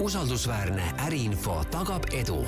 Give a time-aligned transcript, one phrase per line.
[0.00, 2.44] usaldusväärne äriinfo tagab edu.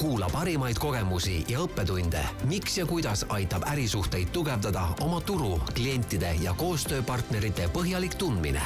[0.00, 6.54] kuula parimaid kogemusi ja õppetunde, miks ja kuidas aitab ärisuhteid tugevdada oma turu, klientide ja
[6.54, 8.62] koostööpartnerite põhjalik tundmine.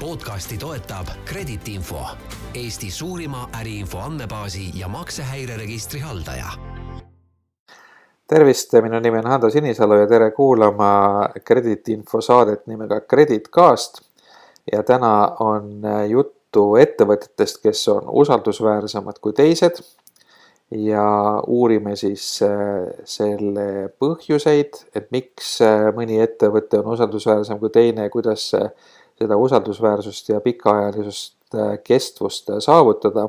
[0.00, 2.06] podcasti toetab Kredit Info,
[2.54, 6.50] Eesti suurima äriinfo andmebaasi ja maksehäireregistri haldaja
[8.28, 14.00] tervist, minu nimi on Hando Sinisalu ja tere kuulama krediitinfo saadet nimega Kreditcast.
[14.72, 15.80] ja täna on
[16.56, 19.82] juttu ettevõtetest, kes on usaldusväärsemad kui teised.
[20.70, 28.08] ja uurime siis äh, selle põhjuseid, et miks äh, mõni ettevõte on usaldusväärsem kui teine
[28.08, 31.36] ja kuidas seda usaldusväärsust ja pikaajalisust,
[31.86, 33.28] kestvust saavutada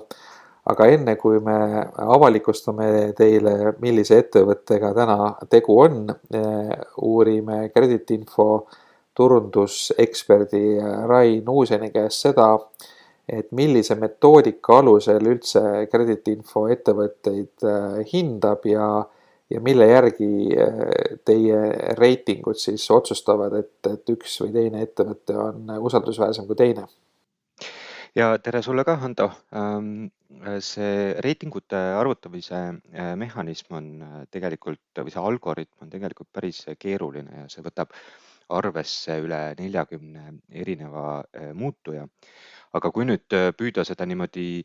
[0.66, 6.74] aga enne kui me avalikustame teile, millise ettevõttega täna tegu on, eh,
[7.06, 8.68] uurime krediitinfo
[9.14, 12.56] turunduseksperdi Rain Uuseni käest seda,
[13.28, 18.88] et millise metoodika alusel üldse krediitinfo ettevõtteid eh, hindab ja,
[19.52, 21.60] ja mille järgi eh, teie
[22.00, 26.88] reitingud siis otsustavad, et, et üks või teine ettevõte on usaldusväärsem kui teine
[28.18, 29.30] ja tere sulle ka, Hando.
[29.56, 30.10] Ähm,
[30.64, 37.44] see reitingute arvutamise äh, mehhanism on äh, tegelikult või see algoritm on tegelikult päris keeruline
[37.44, 37.94] ja see võtab
[38.50, 42.08] arvesse üle neljakümne erineva äh, muutuja.
[42.78, 44.62] aga kui nüüd püüda seda niimoodi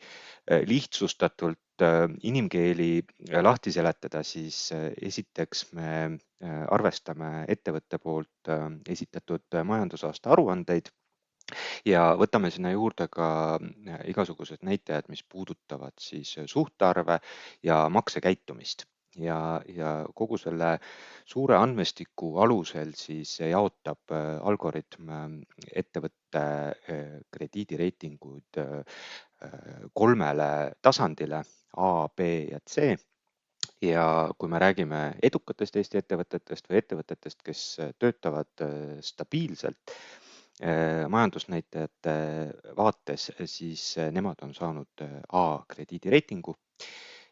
[0.69, 1.85] lihtsustatult
[2.29, 2.89] inimkeeli
[3.47, 5.93] lahti seletada, siis esiteks me
[6.43, 8.51] arvestame ettevõtte poolt
[8.97, 10.91] esitatud majandusaasta aruandeid
[11.87, 17.19] ja võtame sinna juurde ka äh, igasugused näitajad, mis puudutavad siis äh, suhtarve
[17.63, 20.79] ja maksekäitumist ja, ja kogu selle
[21.25, 25.11] suure andmestiku alusel siis jaotab äh, algoritm
[25.75, 26.45] ettevõtte
[27.33, 28.61] krediidireitingud
[29.93, 31.43] kolmele tasandile
[31.77, 32.95] A, B ja C.
[33.83, 34.05] Ja
[34.39, 37.63] kui me räägime edukatest Eesti ettevõtetest või ettevõtetest, kes
[37.99, 38.65] töötavad
[39.03, 39.97] stabiilselt,
[40.61, 42.13] Äh, majandusnäitajate
[42.77, 46.55] vaates, siis äh, nemad on saanud äh, A krediidireitingu.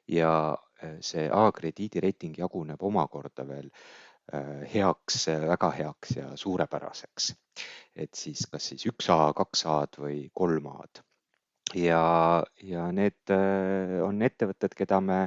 [0.08, 0.56] Ja
[1.04, 3.68] see A krediidireiting jaguneb omakorda veel
[4.70, 7.32] heaks, väga heaks ja suurepäraseks.
[7.96, 11.02] et siis kas siis üks A, kaks A-d või kolm A-d.
[11.74, 13.34] ja, ja need
[14.06, 15.24] on ettevõtted, keda me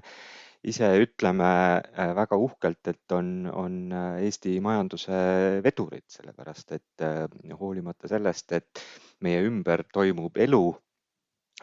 [0.64, 1.50] ise ütleme
[1.82, 5.20] äh, väga uhkelt, et on, on äh, Eesti majanduse
[5.64, 7.26] vedurid, sellepärast et äh,
[7.60, 8.84] hoolimata sellest, et
[9.24, 10.64] meie ümber toimub elu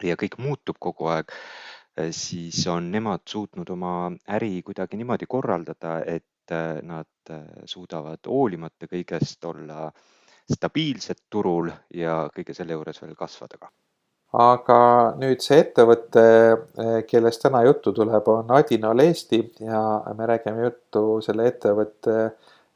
[0.05, 1.33] ja kõik muutub kogu aeg,
[2.11, 6.25] siis on nemad suutnud oma äri kuidagi niimoodi korraldada, et
[6.83, 7.31] nad
[7.65, 9.85] suudavad hoolimata kõigest olla
[10.51, 13.69] stabiilsed turul ja kõige selle juures veel kasvada ka.
[14.41, 14.79] Aga
[15.19, 16.23] nüüd see ettevõte,
[17.07, 19.81] kellest täna juttu tuleb, on Adinol Eesti ja
[20.15, 22.29] me räägime juttu selle ettevõtte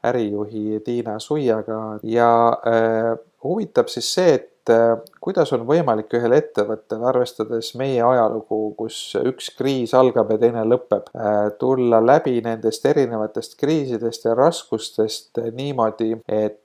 [0.04, 1.98] ärijuhi Tiina Suiaga.
[2.02, 2.30] Ja
[2.66, 3.16] äh,
[3.46, 9.50] huvitab siis see, et äh, kuidas on võimalik ühel ettevõttel, arvestades meie ajalugu, kus üks
[9.58, 16.62] kriis algab ja teine lõpeb äh,, tulla läbi nendest erinevatest kriisidest ja raskustest niimoodi, et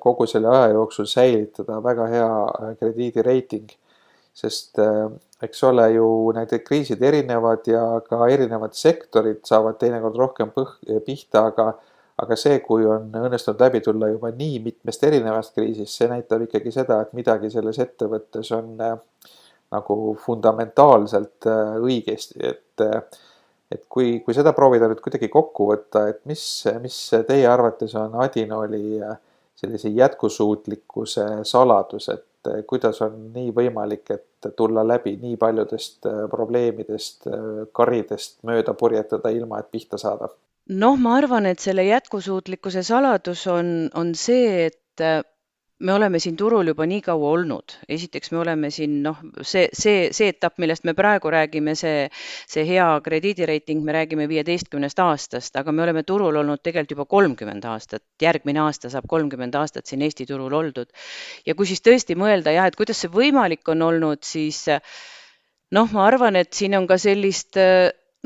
[0.00, 3.70] kogu selle aja jooksul säilitada väga hea krediidireiting.
[4.34, 5.10] Sest äh,
[5.42, 10.76] eks ole ju need kriisid erinevad ja ka erinevad sektorid saavad teinekord rohkem põh-,
[11.06, 11.72] pihta, aga
[12.22, 16.72] aga see, kui on õnnestunud läbi tulla juba nii mitmest erinevast kriisist, see näitab ikkagi
[16.74, 18.96] seda, et midagi selles ettevõttes on äh,
[19.74, 22.86] nagu fundamentaalselt äh, õigesti, et
[23.70, 26.42] et kui, kui seda proovida nüüd kuidagi kokku võtta, et mis,
[26.82, 26.96] mis
[27.28, 28.98] teie arvates on Adinoli
[29.60, 32.26] sellise jätkusuutlikkuse saladus, et
[32.66, 39.32] kuidas on nii võimalik, et tulla läbi nii paljudest äh, probleemidest, äh, karidest mööda purjetada,
[39.34, 40.30] ilma et pihta saada?
[40.68, 45.22] Noh, ma arvan, et selle jätkusuutlikkuse saladus on, on see, et äh,
[45.80, 50.10] me oleme siin turul juba nii kaua olnud, esiteks me oleme siin noh, see, see,
[50.16, 52.08] see etapp, millest me praegu räägime, see,
[52.50, 57.64] see hea krediidireiting, me räägime viieteistkümnest aastast, aga me oleme turul olnud tegelikult juba kolmkümmend
[57.70, 60.92] aastat, järgmine aasta saab kolmkümmend aastat siin Eesti turul oldud.
[61.46, 66.06] ja kui siis tõesti mõelda jah, et kuidas see võimalik on olnud, siis noh, ma
[66.06, 67.56] arvan, et siin on ka sellist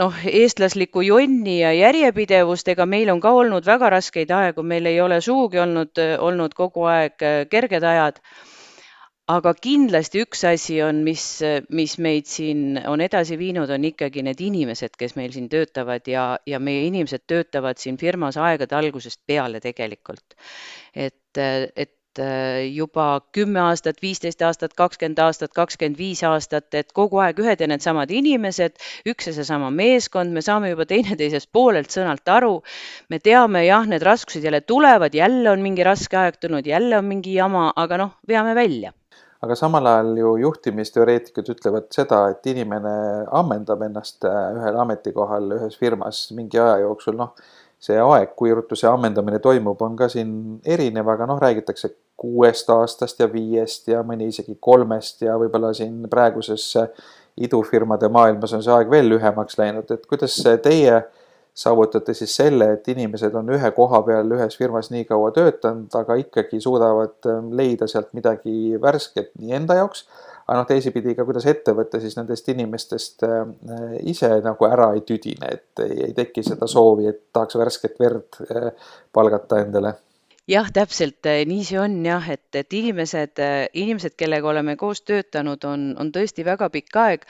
[0.01, 5.01] noh, eestlaslikku jonni ja järjepidevust, ega meil on ka olnud väga raskeid aegu, meil ei
[5.03, 8.21] ole sugugi olnud, olnud kogu aeg äh, kerged ajad.
[9.33, 11.23] aga kindlasti üks asi on, mis,
[11.73, 16.25] mis meid siin on edasi viinud, on ikkagi need inimesed, kes meil siin töötavad ja,
[16.47, 20.37] ja meie inimesed töötavad siin firmas aegade algusest peale tegelikult.
[20.95, 27.21] et, et äh, juba kümme aastat, viisteist aastat, kakskümmend aastat, kakskümmend viis aastat, et kogu
[27.25, 28.77] aeg ühed ja needsamad inimesed,
[29.11, 32.57] üks ja seesama meeskond, me saame juba teineteisest poolelt sõnalt aru.
[33.11, 37.09] me teame, jah, need raskused jälle tulevad, jälle on mingi raske aeg tulnud, jälle on
[37.09, 38.93] mingi jama, aga noh, veame välja
[39.45, 42.95] aga samal ajal ju juhtimisteoreetikud ütlevad seda, et inimene
[43.41, 47.35] ammendab ennast äh, ühel ametikohal ühes firmas mingi aja jooksul, noh
[47.85, 50.31] see aeg, kui ruttu see ammendamine toimub, on ka siin
[50.65, 56.07] erinev, aga noh, räägitakse kuuest aastast ja viiest ja mõni isegi kolmest ja võib-olla siin
[56.11, 56.71] praeguses
[57.37, 61.03] idufirmade maailmas on see aeg veel lühemaks läinud, et kuidas teie
[61.55, 66.17] saavutate siis selle, et inimesed on ühe koha peal ühes firmas nii kaua töötanud, aga
[66.23, 70.07] ikkagi suudavad leida sealt midagi värsket nii enda jaoks
[70.45, 73.45] aga noh, teisipidi ka, kuidas ettevõte siis nendest inimestest äh,
[74.11, 78.41] ise nagu ära ei tüdine, et ei, ei teki seda soovi, et tahaks värsket verd
[78.45, 78.69] äh,
[79.15, 79.95] palgata endale.
[80.51, 81.25] Jah, täpselt.
[81.31, 83.41] Äh, nii see on jah, et, et inimesed,
[83.73, 87.29] inimesed, kellega oleme koos töötanud, on, on tõesti väga pikk aeg.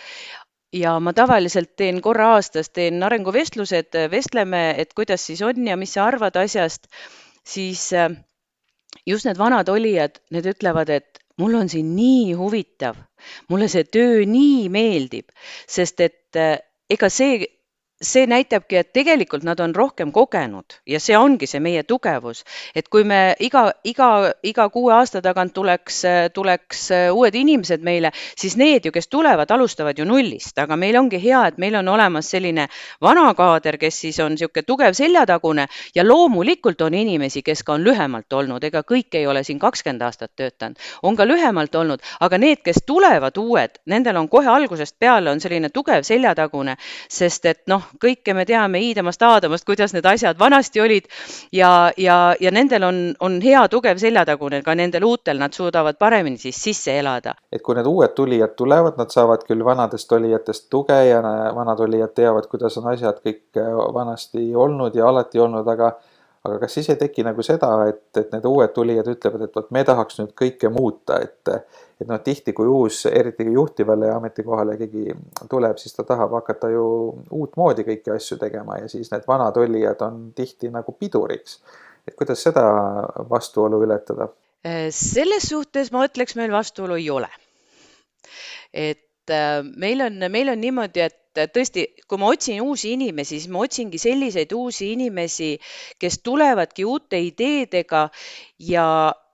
[0.75, 5.93] ja ma tavaliselt teen korra aastas, teen arenguvestlused, vestleme, et kuidas siis on ja mis
[5.95, 6.89] sa arvad asjast,
[7.47, 7.93] siis
[9.07, 12.97] just need vanad olijad, need ütlevad, et mul on siin nii huvitav,
[13.49, 15.33] mulle see töö nii meeldib,
[15.77, 16.59] sest et eh,
[16.91, 17.47] ega see
[18.03, 22.43] see näitabki, et tegelikult nad on rohkem kogenud ja see ongi see meie tugevus,
[22.75, 24.09] et kui me iga, iga,
[24.43, 26.01] iga kuue aasta tagant tuleks,
[26.35, 26.83] tuleks
[27.15, 31.45] uued inimesed meile, siis need ju, kes tulevad, alustavad ju nullist, aga meil ongi hea,
[31.49, 32.67] et meil on olemas selline
[33.03, 37.87] vana kaader, kes siis on niisugune tugev seljatagune ja loomulikult on inimesi, kes ka on
[37.87, 42.43] lühemalt olnud, ega kõik ei ole siin kakskümmend aastat töötanud, on ka lühemalt olnud, aga
[42.43, 46.77] need, kes tulevad uued, nendel on kohe algusest peale on selline tugev seljatagune,
[47.09, 51.09] sest et noh, kõike me teame Iidamast, Aadamast, kuidas need asjad vanasti olid
[51.53, 56.39] ja, ja, ja nendel on, on hea tugev seljatagune, ka nendel uutel nad suudavad paremini
[56.39, 57.35] siis sisse elada.
[57.53, 61.23] et kui need uued tulijad tulevad, nad saavad küll vanadest olijatest tuge ja
[61.55, 63.63] vanad olijad teavad, kuidas on asjad kõik
[63.95, 65.95] vanasti olnud ja alati olnud, aga
[66.45, 69.71] aga kas siis ei teki nagu seda, et, et need uued tulijad ütlevad, et vot
[69.73, 71.55] me tahaks nüüd kõike muuta, et
[72.01, 75.15] et noh, tihti kui uus, eriti juhtivale ametikohale keegi
[75.51, 76.85] tuleb, siis ta tahab hakata ju
[77.39, 81.61] uutmoodi kõiki asju tegema ja siis need vanad olijad on tihti nagu piduriks.
[82.09, 82.65] et kuidas seda
[83.31, 84.29] vastuolu ületada?
[84.91, 87.29] selles suhtes ma ütleks, meil vastuolu ei ole.
[88.73, 93.39] et äh, meil on, meil on niimoodi, et et tõesti, kui ma otsin uusi inimesi,
[93.39, 95.51] siis ma otsingi selliseid uusi inimesi,
[95.99, 98.09] kes tulevadki uute ideedega
[98.71, 98.87] ja,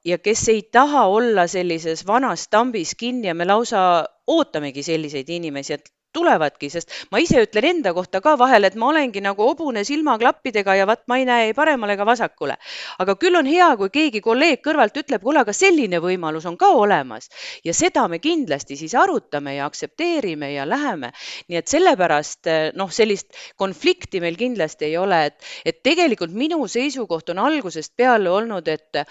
[0.05, 3.83] ja kes ei taha olla sellises vanas tambis kinni ja me lausa
[4.27, 8.91] ootamegi selliseid inimesi, et tulevadki, sest ma ise ütlen enda kohta ka vahel, et ma
[8.91, 12.57] olengi nagu hobune silmaklappidega ja vaat ma ei näe ei paremale ega vasakule.
[12.99, 16.73] aga küll on hea, kui keegi kolleeg kõrvalt ütleb, kuule, aga selline võimalus on ka
[16.77, 17.31] olemas
[17.65, 21.13] ja seda me kindlasti siis arutame ja aktsepteerime ja läheme.
[21.49, 27.31] nii et sellepärast noh, sellist konflikti meil kindlasti ei ole, et, et tegelikult minu seisukoht
[27.31, 29.05] on algusest peale olnud, et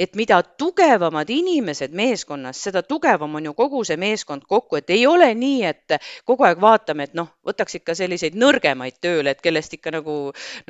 [0.00, 5.02] et mida tugevamad inimesed meeskonnas, seda tugevam on ju kogu see meeskond kokku, et ei
[5.06, 9.76] ole nii, et kogu aeg vaatame, et noh, võtaks ikka selliseid nõrgemaid tööle, et kellest
[9.76, 10.14] ikka nagu,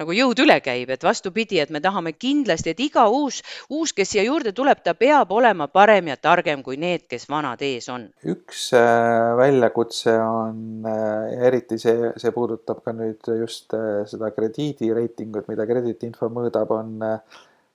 [0.00, 3.38] nagu jõud üle käib, et vastupidi, et me tahame kindlasti, et iga uus,
[3.70, 7.62] uus, kes siia juurde tuleb, ta peab olema parem ja targem kui need, kes vanad
[7.62, 8.08] ees on.
[8.34, 15.46] üks äh, väljakutse on äh, eriti see, see puudutab ka nüüd just äh, seda krediidireitingut,
[15.52, 16.98] mida krediitinfo mõõdab, on,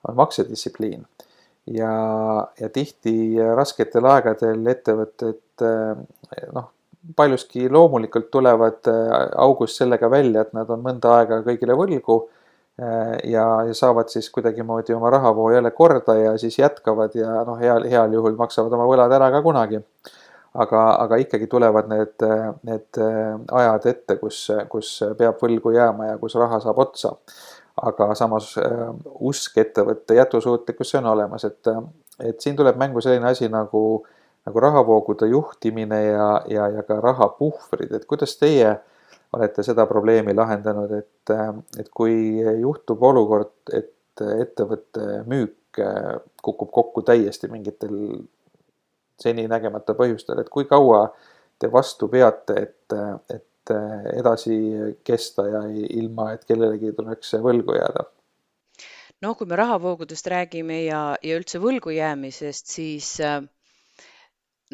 [0.05, 1.07] on maksedistsipliin
[1.67, 1.91] ja,
[2.59, 5.65] ja tihti rasketel aegadel ettevõtted
[6.53, 6.71] noh,
[7.15, 8.89] paljuski loomulikult tulevad
[9.41, 12.19] august sellega välja, et nad on mõnda aega kõigile võlgu
[12.77, 17.87] ja, ja saavad siis kuidagimoodi oma rahavoo jälle korda ja siis jätkavad ja noh, heal,
[17.89, 19.81] heal juhul maksavad oma võlad ära ka kunagi.
[20.55, 22.23] aga, aga ikkagi tulevad need,
[22.63, 22.99] need
[23.51, 24.37] ajad ette, kus,
[24.71, 27.11] kus peab võlgu jääma ja kus raha saab otsa
[27.81, 28.89] aga samas äh,
[29.19, 31.81] usk ettevõtte jätkusuutlikkusse on olemas, et, äh,
[32.31, 34.05] et siin tuleb mängu selline asi nagu,
[34.47, 38.77] nagu rahavoogude juhtimine ja, ja, ja ka rahapuhvrid, et kuidas teie
[39.35, 42.15] olete seda probleemi lahendanud, et, äh, et kui
[42.61, 45.81] juhtub olukord, et ettevõtte müük
[46.39, 47.97] kukub kokku täiesti mingitel
[49.19, 51.09] seninägemata põhjustel, et kui kaua
[51.59, 52.95] te vastu peate, et,
[53.33, 53.43] et
[54.13, 54.57] edasi
[55.03, 58.05] kesta ja ilma, et kellelegi tuleks võlgu jääda.
[59.23, 63.39] Noh, kui me rahavoogudest räägime ja, ja üldse võlgu jäämisest, siis eh,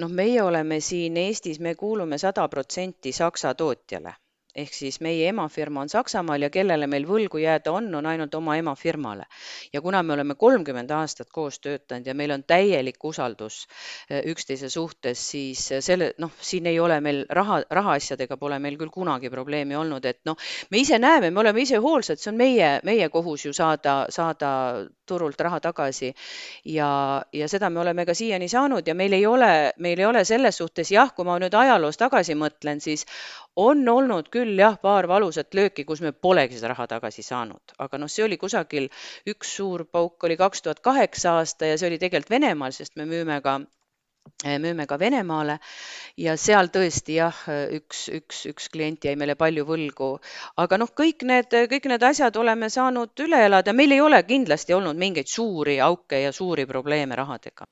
[0.02, 4.16] noh, meie oleme siin Eestis, me kuulume sada protsenti Saksa tootjale
[4.56, 8.58] ehk siis meie emafirma on Saksamaal ja kellele meil võlgu jääda on, on ainult oma
[8.60, 9.26] emafirmale.
[9.74, 13.68] ja kuna me oleme kolmkümmend aastat koos töötanud ja meil on täielik usaldus
[14.10, 18.92] eh, üksteise suhtes, siis selle, noh, siin ei ole meil raha, rahaasjadega pole meil küll
[18.92, 20.38] kunagi probleemi olnud, et noh,
[20.72, 24.52] me ise näeme, me oleme ise hoolsad, see on meie, meie kohus ju saada, saada
[25.12, 26.14] turult raha tagasi.
[26.66, 26.90] ja,
[27.34, 30.58] ja seda me oleme ka siiani saanud ja meil ei ole, meil ei ole selles
[30.58, 33.06] suhtes jah, kui ma nüüd ajaloos tagasi mõtlen, siis
[33.56, 38.00] on olnud küll jah, paar valusat lööki, kus me polegi seda raha tagasi saanud, aga
[38.02, 38.90] noh, see oli kusagil,
[39.34, 43.06] üks suur pauk oli kaks tuhat kaheksa aasta ja see oli tegelikult Venemaal, sest me
[43.10, 43.60] müüme ka
[44.64, 45.58] müüme ka Venemaale.
[46.18, 47.40] Ja seal tõesti jah,
[47.78, 50.12] üks, üks, üks klient jäi meile palju võlgu.
[50.64, 54.78] aga noh, kõik need, kõik need asjad oleme saanud üle elada, meil ei ole kindlasti
[54.78, 57.66] olnud mingeid suuri auke ja suuri probleeme rahadega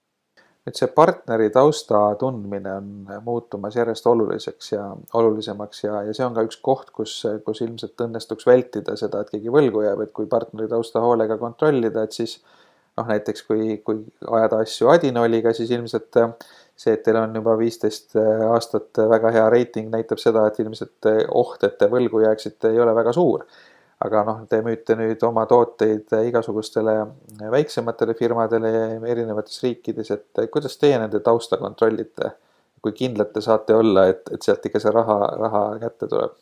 [0.68, 2.90] et see partneri tausta tundmine on
[3.26, 4.86] muutumas järjest oluliseks ja
[5.18, 9.32] olulisemaks ja, ja see on ka üks koht, kus, kus ilmselt õnnestuks vältida seda, et
[9.34, 12.38] keegi võlgu jääb, et kui partneri tausta hoolega kontrollida, et siis
[13.00, 16.20] noh, näiteks kui, kui ajada asju Adinoliga, siis ilmselt
[16.80, 18.16] see, et teil on juba viisteist
[18.50, 22.96] aastat väga hea reiting, näitab seda, et ilmselt oht, et te võlgu jääksite, ei ole
[23.00, 23.48] väga suur
[24.06, 26.96] aga noh, te müüte nüüd oma tooteid igasugustele
[27.52, 28.72] väiksematele firmadele
[29.12, 32.36] erinevates riikides, et kuidas teie nende tausta kontrollite?
[32.80, 36.38] kui kindlad te saate olla, et, et sealt ikka see raha, raha kätte tuleb?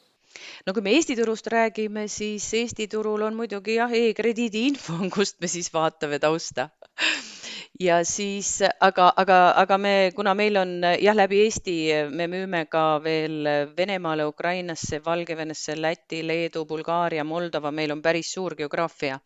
[0.68, 5.00] no kui me Eesti turust räägime, siis Eesti turul on muidugi jah e, e-krediidi info,
[5.14, 6.70] kust me siis vaatame tausta
[7.80, 11.76] ja siis, aga, aga, aga me, kuna meil on jah, läbi Eesti
[12.10, 13.46] me müüme ka veel
[13.78, 19.20] Venemaale, Ukrainasse, Valgevenesse, Läti, Leedu, Bulgaaria, Moldova, meil on päris suur geograafia.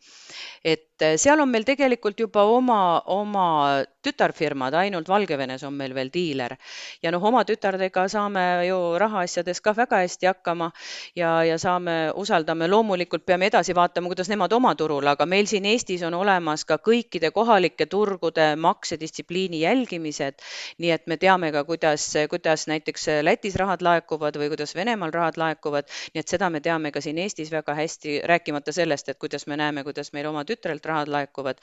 [0.64, 3.48] et seal on meil tegelikult juba oma, oma
[4.02, 6.56] tütarfirmad, ainult Valgevenes on meil veel diiler
[7.04, 10.72] ja noh, oma tütardega saame ju rahaasjades ka väga hästi hakkama
[11.18, 15.68] ja, ja saame, usaldame, loomulikult peame edasi vaatama, kuidas nemad oma turul, aga meil siin
[15.70, 20.42] Eestis on olemas ka kõikide kohalike turgude maksedistsipliini jälgimised.
[20.82, 25.38] nii et me teame ka, kuidas, kuidas näiteks Lätis rahad laekuvad või kuidas Venemaal rahad
[25.38, 25.86] laekuvad.
[26.14, 29.58] nii et seda me teame ka siin Eestis väga hästi, rääkimata sellest, et kuidas me
[29.58, 31.62] näeme, kuidas meil oma tütrelt rahad laekuvad.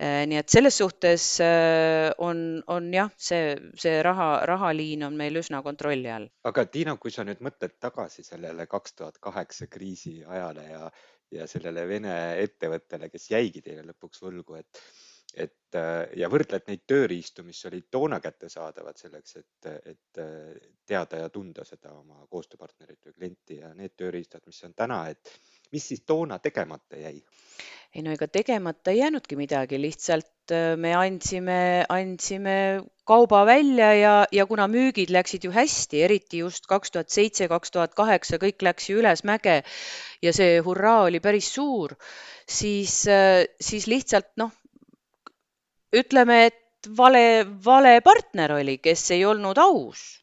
[0.00, 5.36] Eh, nii et selles suhtes eh, on, on jah, see, see raha, rahaliin on meil
[5.42, 6.30] üsna kontrolli all.
[6.48, 10.90] aga Tiina, kui sa nüüd mõtled tagasi sellele kaks tuhat kaheksa kriisi ajale ja
[11.30, 14.80] ja sellele Vene ettevõttele, kes jäigi teile lõpuks võlgu, et
[15.38, 21.20] et äh, ja võrdled neid tööriistu, mis olid toona kättesaadavad selleks, et, et äh, teada
[21.22, 25.30] ja tunda seda oma koostööpartnerit või klienti ja need tööriistad, mis on täna, et
[25.72, 27.20] mis siis toona tegemata jäi?
[27.94, 32.54] ei no ega tegemata ei jäänudki midagi, lihtsalt äh, me andsime, andsime
[33.08, 37.74] kauba välja ja, ja kuna müügid läksid ju hästi, eriti just kaks tuhat seitse, kaks
[37.74, 39.60] tuhat kaheksa, kõik läks ju ülesmäge
[40.22, 41.96] ja see hurraa oli päris suur,
[42.46, 43.02] siis,
[43.60, 44.54] siis lihtsalt noh,
[45.90, 50.19] ütleme, et vale, vale partner oli, kes ei olnud aus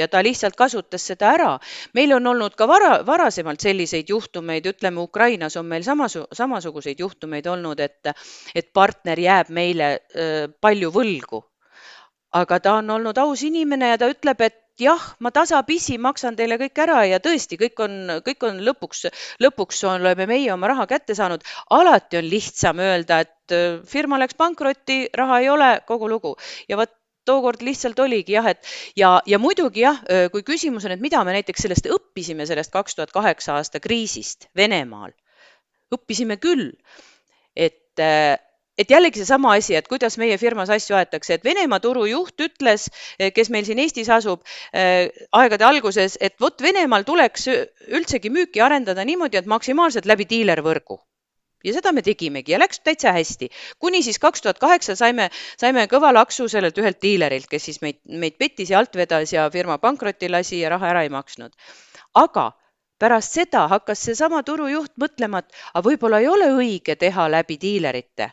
[0.00, 1.50] ja ta lihtsalt kasutas seda ära.
[1.94, 7.46] meil on olnud ka vara, varasemalt selliseid juhtumeid, ütleme Ukrainas on meil samasu, samasuguseid juhtumeid
[7.46, 8.14] olnud, et,
[8.54, 11.44] et partner jääb meile öö, palju võlgu.
[12.32, 16.56] aga ta on olnud aus inimene ja ta ütleb, et jah, ma tasapisi maksan teile
[16.60, 19.04] kõik ära ja tõesti, kõik on, kõik on lõpuks,
[19.42, 21.42] lõpuks oleme meie oma raha kätte saanud.
[21.70, 26.36] alati on lihtsam öelda, et äh, firma läks pankrotti, raha ei ole, kogu lugu
[26.68, 26.99] ja vot
[27.30, 30.02] tookord lihtsalt oligi jah, et ja, ja muidugi jah,
[30.34, 34.50] kui küsimus on, et mida me näiteks sellest õppisime, sellest kaks tuhat kaheksa aasta kriisist
[34.58, 35.14] Venemaal,
[35.94, 36.72] õppisime küll,
[37.56, 37.78] et
[38.80, 42.88] et jällegi seesama asi, et kuidas meie firmas asju aetakse, et Venemaa turujuht ütles,
[43.36, 44.40] kes meil siin Eestis asub
[44.72, 51.00] äh, aegade alguses, et vot Venemaal tuleks üldsegi müüki arendada niimoodi, et maksimaalselt läbi diilervõrgu
[51.64, 55.28] ja seda me tegimegi ja läks täitsa hästi, kuni siis kaks tuhat kaheksa saime,
[55.60, 59.48] saime kõva laksu sellelt ühelt diilerilt, kes siis meid, meid pettis ja alt vedas ja
[59.50, 61.52] firma pankrotti lasi ja raha ära ei maksnud.
[62.14, 62.50] aga
[62.98, 68.32] pärast seda hakkas seesama turujuht mõtlema, et aga võib-olla ei ole õige teha läbi diilerite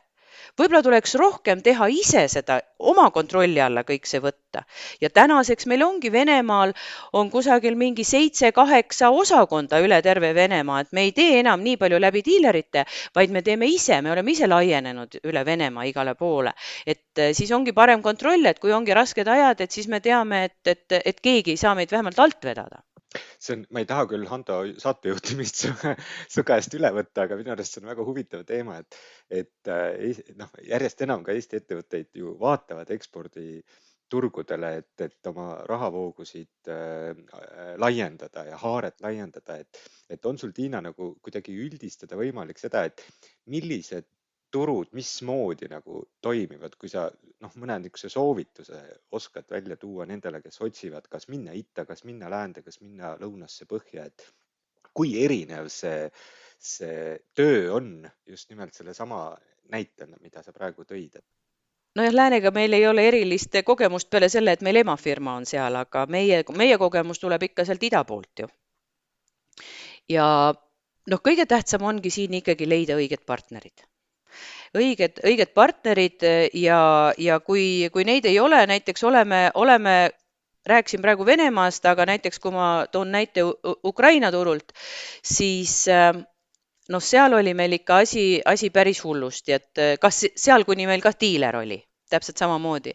[0.59, 4.63] võib-olla tuleks rohkem teha ise seda, oma kontrolli alla kõik see võtta.
[5.01, 6.73] ja tänaseks meil ongi Venemaal
[7.13, 11.99] on kusagil mingi seitse-kaheksa osakonda üle terve Venemaa, et me ei tee enam nii palju
[11.99, 12.85] läbi diilerite,
[13.15, 16.53] vaid me teeme ise, me oleme ise laienenud üle Venemaa igale poole.
[16.85, 20.43] et eh, siis ongi parem kontroll, et kui ongi rasked ajad, et siis me teame,
[20.45, 24.07] et, et, et keegi ei saa meid vähemalt alt vedada see on, ma ei taha
[24.11, 25.73] küll Hando saatejuhtimist su,
[26.33, 28.97] su käest üle võtta, aga minu arust see on väga huvitav teema, et,
[29.41, 33.61] et äh, noh, järjest enam ka Eesti ettevõtteid ju vaatavad ekspordi
[34.09, 37.11] turgudele, et, et oma rahavoogusid äh,
[37.79, 43.03] laiendada ja haaret laiendada, et, et on sul, Tiina, nagu kuidagi üldistada võimalik seda, et
[43.51, 44.07] millised
[44.57, 47.05] turud, mismoodi nagu toimivad, kui sa
[47.43, 48.81] noh, mõne niisuguse soovituse
[49.17, 53.67] oskad välja tuua nendele, kes otsivad, kas minna itta, kas minna läände, kas minna lõunasse,
[53.69, 54.25] põhja, et
[54.97, 56.09] kui erinev see,
[56.57, 57.91] see töö on
[58.25, 59.29] just nimelt sellesama
[59.71, 61.19] näitena, mida sa praegu tõid?
[61.97, 66.05] nojah, läänega meil ei ole erilist kogemust peale selle, et meil emafirma on seal, aga
[66.13, 68.49] meie, meie kogemus tuleb ikka sealt ida poolt ju.
[70.09, 70.27] ja
[71.13, 73.85] noh, kõige tähtsam ongi siin ikkagi leida õiged partnerid
[74.75, 76.25] õiged, õiged partnerid
[76.57, 76.79] ja,
[77.17, 79.97] ja kui, kui neid ei ole, näiteks oleme, oleme,
[80.67, 83.45] rääkisin praegu Venemaast, aga näiteks kui ma toon näite
[83.87, 84.73] Ukraina turult,
[85.23, 91.03] siis noh, seal oli meil ikka asi, asi päris hullusti, et kas seal, kuni meil
[91.03, 92.93] ka diiler oli täpselt samamoodi.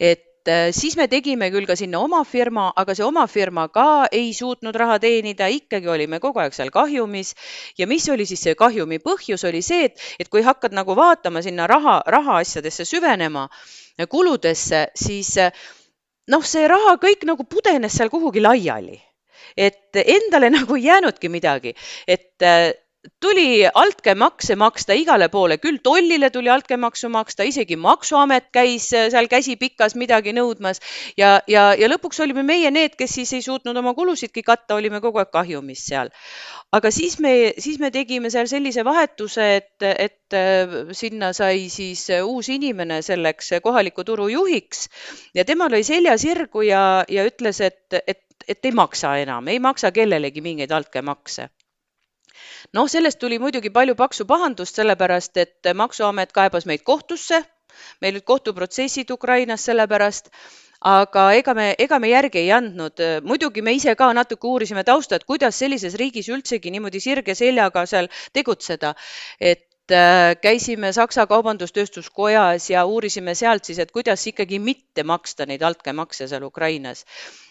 [0.00, 0.29] et äh,
[0.76, 4.76] siis me tegime küll ka sinna oma firma, aga see oma firma ka ei suutnud
[4.76, 7.34] raha teenida, ikkagi olime kogu aeg seal kahjumis.
[7.78, 11.42] ja mis oli siis see kahjumi põhjus, oli see, et, et kui hakkad nagu vaatama
[11.42, 13.48] sinna raha, rahaasjadesse süvenema,
[14.08, 15.36] kuludesse, siis
[16.30, 19.00] noh, see raha kõik nagu pudenes seal kuhugi laiali.
[19.56, 21.74] Et endale nagu ei jäänudki midagi,
[22.06, 22.70] et äh,
[23.20, 29.28] tuli altkäemakse maksta igale poole, küll tollile tuli altkäemaksu maksta, isegi Maksuamet käis äh, seal
[29.28, 30.80] käsi pikas midagi nõudmas.
[31.16, 35.00] Ja, ja, ja lõpuks olime meie need, kes siis ei suutnud oma kulusidki katta, olime
[35.00, 36.12] kogu aeg kahjumis seal.
[36.72, 42.04] aga siis me, siis me tegime seal sellise vahetuse, et, et äh, sinna sai siis
[42.10, 44.88] äh, uus inimene selleks kohaliku turu juhiks.
[45.34, 49.58] Ja tema lõi selja sirgu ja, ja ütles, et, et, et ei maksa enam, ei
[49.58, 51.48] maksa kellelegi mingeid altkäemakse
[52.72, 57.44] noh, sellest tuli muidugi palju paksu pahandust, sellepärast et Maksuamet kaebas meid kohtusse.
[58.00, 60.30] meil olid kohtuprotsessid Ukrainas selle pärast
[60.80, 63.00] aga ega me, ega me järgi ei andnud.
[63.22, 67.84] muidugi me ise ka natuke uurisime tausta, et kuidas sellises riigis üldsegi niimoodi sirge seljaga
[67.86, 68.94] seal tegutseda.
[69.40, 75.62] et äh, käisime Saksa Kaubandus-Tööstuskojas ja uurisime sealt siis, et kuidas ikkagi mitte maksta neid
[75.62, 77.04] altkäemakse seal Ukrainas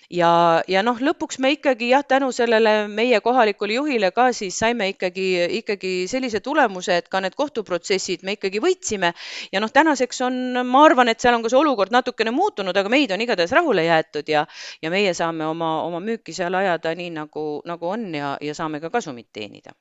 [0.09, 4.89] ja, ja noh, lõpuks me ikkagi jah, tänu sellele meie kohalikule juhile ka siis saime
[4.93, 5.27] ikkagi,
[5.59, 9.13] ikkagi sellise tulemuse, et ka need kohtuprotsessid me ikkagi võitsime.
[9.51, 12.89] ja noh, tänaseks on, ma arvan, et seal on ka see olukord natukene muutunud, aga
[12.89, 14.45] meid on igatahes rahule jäetud ja,
[14.81, 18.81] ja meie saame oma, oma müüki seal ajada nii nagu, nagu on ja, ja saame
[18.81, 19.75] ka kasumit teenida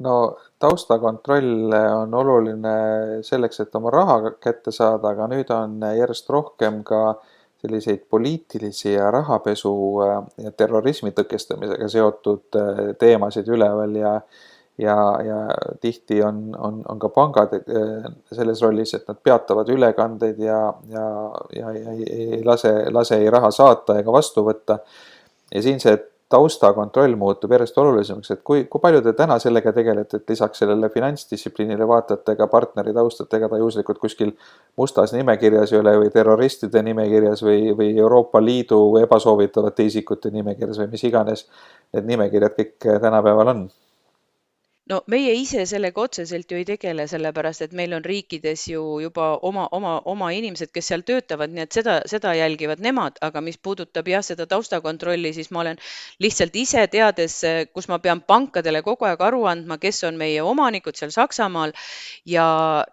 [0.00, 2.76] no taustakontroll on oluline
[3.26, 8.92] selleks, et oma raha kätte saada, aga nüüd on järjest rohkem ka äh, selliseid poliitilisi
[8.92, 9.72] ja rahapesu
[10.04, 14.14] äh, ja terrorismi tõkestamisega seotud äh, teemasid üleval ja
[14.80, 15.36] ja, ja
[15.80, 21.06] tihti on, on, on ka pangad äh, selles rollis, et nad peatavad ülekandeid ja, ja,
[21.56, 24.78] ja, ja ei lase, lase ei raha saata ega vastu võtta.
[25.54, 25.98] ja siin see
[26.30, 30.90] taustakontroll muutub järjest olulisemaks, et kui, kui palju te täna sellega tegelete, et lisaks sellele
[30.94, 34.32] finantsdistsipliinile vaatate ka partneri tausta, et ega ta juhuslikult kuskil
[34.78, 40.90] mustas nimekirjas ei ole või terroristide nimekirjas või, või Euroopa Liidu ebasoovitavate isikute nimekirjas või
[40.94, 41.46] mis iganes
[41.94, 43.68] need nimekirjad kõik tänapäeval on
[44.90, 49.28] no meie ise sellega otseselt ju ei tegele, sellepärast et meil on riikides ju juba
[49.46, 53.58] oma, oma, oma inimesed, kes seal töötavad, nii et seda, seda jälgivad nemad, aga mis
[53.62, 55.80] puudutab jah, seda taustakontrolli, siis ma olen
[56.22, 57.38] lihtsalt ise teades,
[57.74, 61.74] kus ma pean pankadele kogu aeg aru andma, kes on meie omanikud seal Saksamaal.
[62.28, 62.46] Ja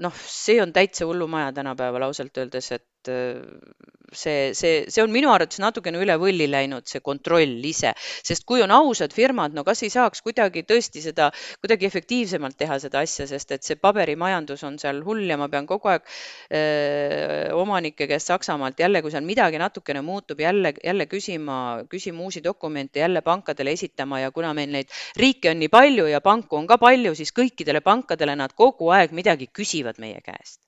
[0.03, 5.29] noh, see on täitsa hullumaja tänapäeval ausalt öeldes, et et see, see, see on minu
[5.31, 7.93] arvates natukene üle võlli läinud, see kontroll ise,
[8.25, 11.29] sest kui on ausad firmad, no kas ei saaks kuidagi tõesti seda
[11.61, 15.67] kuidagi efektiivsemalt teha seda asja, sest et see paberimajandus on seal hull ja ma pean
[15.69, 21.83] kogu aeg öö, omanike käest Saksamaalt jälle, kui seal midagi natukene muutub, jälle, jälle küsima,
[21.91, 26.21] küsima uusi dokumente, jälle pankadele esitama ja kuna meil neid riike on nii palju ja
[26.23, 30.66] panku on ka palju, siis kõikidele pankadele nad kogu aeg midagi küsivad meie käest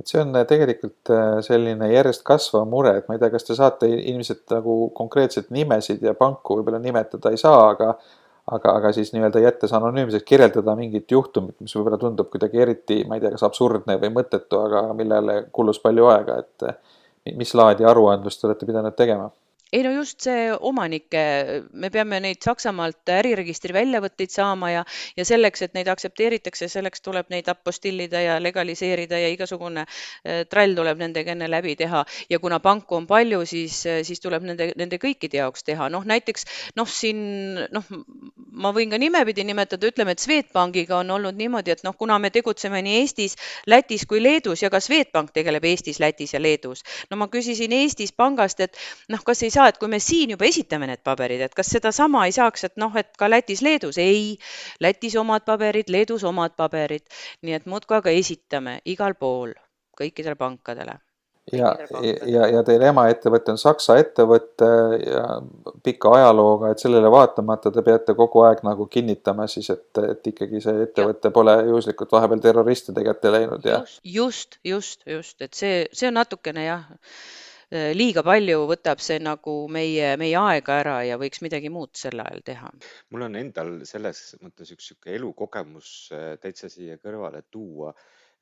[0.00, 3.46] et see on äh, tegelikult äh, selline järjest kasvav mure, et ma ei tea, kas
[3.46, 7.94] te saate ilmselt nagu konkreetselt nimesid ja panku võib-olla nimetada ei saa, aga
[8.54, 13.16] aga, aga siis nii-öelda jättes anonüümseks kirjeldada mingit juhtumit, mis võib-olla tundub kuidagi eriti, ma
[13.16, 18.42] ei tea, kas absurdne või mõttetu, aga millele kulus palju aega, et mis laadi aruandlust
[18.42, 19.30] te olete pidanud tegema
[19.74, 21.22] ei no just see omanike,
[21.72, 24.84] me peame neid Saksamaalt äriregistri väljavõtteid saama ja,
[25.18, 30.76] ja selleks, et neid aktsepteeritakse, selleks tuleb neid apostillida ja legaliseerida ja igasugune äh, trall
[30.78, 32.04] tuleb nendega enne läbi teha.
[32.30, 36.46] ja kuna panku on palju, siis, siis tuleb nende, nende kõikide jaoks teha, noh näiteks
[36.78, 37.24] noh, siin
[37.74, 37.90] noh,
[38.54, 42.30] ma võin ka nimepidi nimetada, ütleme, et Swedbankiga on olnud niimoodi, et noh, kuna me
[42.34, 43.36] tegutseme nii Eestis,
[43.70, 46.84] Lätis kui Leedus ja ka Swedbank tegeleb Eestis, Lätis ja Leedus.
[47.10, 50.48] no ma küsisin Eestis pangast, et noh, kas ei saa, et kui me siin juba
[50.48, 54.36] esitame need paberid, et kas sedasama ei saaks, et noh, et ka Lätis, Leedus, ei.
[54.80, 57.06] Lätis omad paberid, Leedus omad paberid,
[57.42, 59.54] nii et muudkui aga esitame igal pool
[59.98, 60.98] kõikidele pankadele
[61.52, 61.74] ja,
[62.26, 64.68] ja, ja teil emaettevõte on Saksa ettevõte
[65.04, 65.24] ja
[65.84, 70.62] pika ajalooga, et sellele vaatamata te peate kogu aeg nagu kinnitama siis, et, et ikkagi
[70.64, 71.34] see ettevõte ja.
[71.34, 73.82] pole juhuslikult vahepeal terroristide kätte läinud ja.
[74.04, 76.86] just, just, just, et see, see on natukene jah,
[77.96, 82.42] liiga palju võtab see nagu meie, meie aega ära ja võiks midagi muud sel ajal
[82.44, 82.70] teha.
[83.10, 87.94] mul on endal selles mõttes üks sihuke elukogemus äh, täitsa siia kõrvale tuua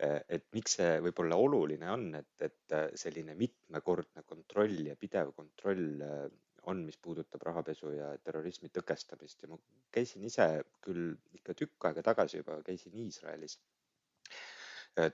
[0.03, 6.03] et miks see võib-olla oluline on, et, et äh, selline mitmekordne kontroll ja pidev kontroll
[6.07, 6.25] äh,
[6.71, 9.59] on, mis puudutab rahapesu ja terrorismi tõkestamist ja ma
[9.95, 10.49] käisin ise
[10.85, 13.59] küll ikka tükk aega tagasi juba, käisin Iisraelis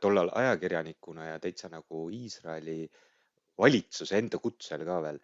[0.03, 2.83] tollal ajakirjanikuna ja täitsa nagu Iisraeli
[3.59, 5.21] valitsuse enda kutsel ka veel.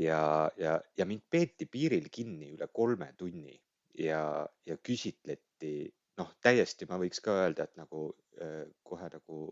[0.00, 3.56] ja, ja, ja mind peeti piiril kinni üle kolme tunni
[3.98, 5.72] ja, ja küsitleti
[6.18, 8.08] noh, täiesti ma võiks ka öelda, et nagu
[8.42, 9.42] äh, kohe nagu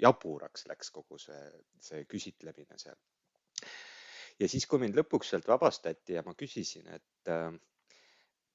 [0.00, 1.44] jaburaks läks kogu see,
[1.80, 2.98] see küsitlemine seal.
[4.40, 7.50] ja siis, kui mind lõpuks sealt vabastati ja ma küsisin, et, äh,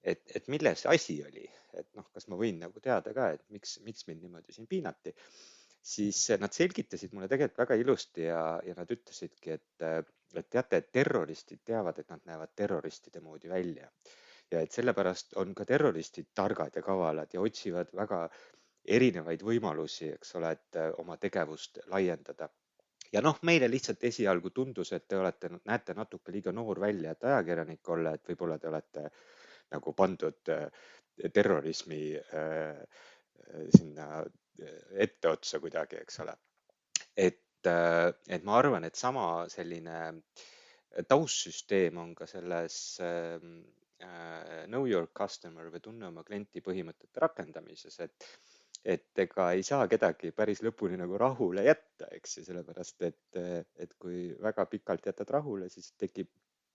[0.03, 3.79] et, et milles asi oli, et noh, kas ma võin nagu teada ka, et miks,
[3.85, 5.15] miks mind niimoodi siin piinati,
[5.81, 9.85] siis nad selgitasid mulle tegelikult väga ilusti ja, ja nad ütlesidki, et,
[10.37, 13.89] et teate, et terroristid teavad, et nad näevad terroristide moodi välja
[14.51, 18.25] ja et sellepärast on ka terroristid targad ja kavalad ja otsivad väga
[18.85, 22.49] erinevaid võimalusi, eks ole, et äh, oma tegevust laiendada.
[23.13, 27.23] ja noh, meile lihtsalt esialgu tundus, et te olete, näete natuke liiga noor välja, et
[27.23, 29.09] ajakirjanik olla, et võib-olla te olete
[29.71, 30.67] nagu pandud äh,
[31.33, 32.81] terrorismi äh,
[33.75, 34.23] sinna
[35.03, 36.35] etteotsa kuidagi, eks ole.
[37.17, 39.97] et, et ma arvan, et sama selline
[41.07, 43.80] taustsüsteem on ka selles ähm, Äh,
[44.67, 48.27] know your customer või tunne oma klienti põhimõtete rakendamises, et,
[48.83, 53.41] et ega ei saa kedagi päris lõpuni nagu rahule jätta, eks ju, sellepärast et,
[53.75, 56.31] et kui väga pikalt jätad rahule, siis tekib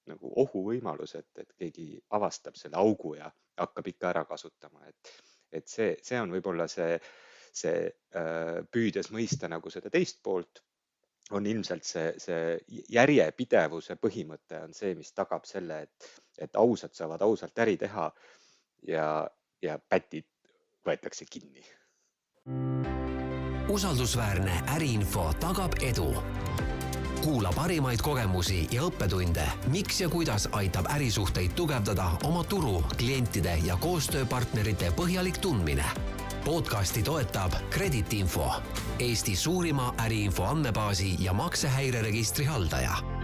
[0.07, 5.13] nagu ohuvõimalus, et, et keegi avastab selle augu ja hakkab ikka ära kasutama, et,
[5.53, 6.95] et see, see on võib-olla see,
[7.57, 10.63] see äh, püüdes mõista nagu seda teist poolt
[11.35, 17.23] on ilmselt see, see järjepidevuse põhimõte on see, mis tagab selle, et, et ausad saavad
[17.23, 18.11] ausalt äri teha
[18.89, 19.31] ja,
[19.63, 20.27] ja pätid
[20.87, 21.65] võetakse kinni.
[23.69, 26.15] usaldusväärne äriinfo tagab edu.
[27.25, 33.77] kuula parimaid kogemusi ja õppetunde, miks ja kuidas aitab ärisuhteid tugevdada oma turu, klientide ja
[33.77, 35.85] koostööpartnerite põhjalik tundmine
[36.47, 38.53] podcasti toetab Kreditinfo,
[38.99, 43.16] Eesti suurima äriinfo andmebaasi ja maksehäireregistri haldaja.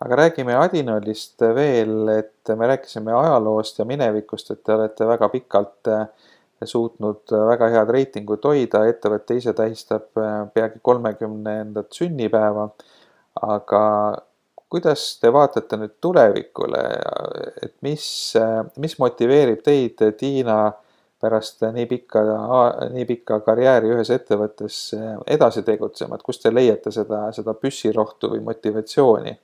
[0.00, 5.90] Aga räägime Adinolist veel, et me rääkisime ajaloost ja minevikust, et te olete väga pikalt
[5.92, 6.06] eh,
[6.64, 12.70] suutnud väga head reitingut hoida, ettevõte ise tähistab eh, peagi kolmekümnendat sünnipäeva.
[13.40, 13.82] aga
[14.70, 16.80] kuidas te vaatate nüüd tulevikule,
[17.62, 18.06] et mis,
[18.40, 20.72] eh, mis motiveerib teid, Tiina
[21.20, 22.24] pärast nii pikka,
[22.94, 24.80] nii pikka karjääri ühes ettevõttes
[25.28, 29.36] edasi tegutsema, et kust te leiate seda, seda püssirohtu või motivatsiooni?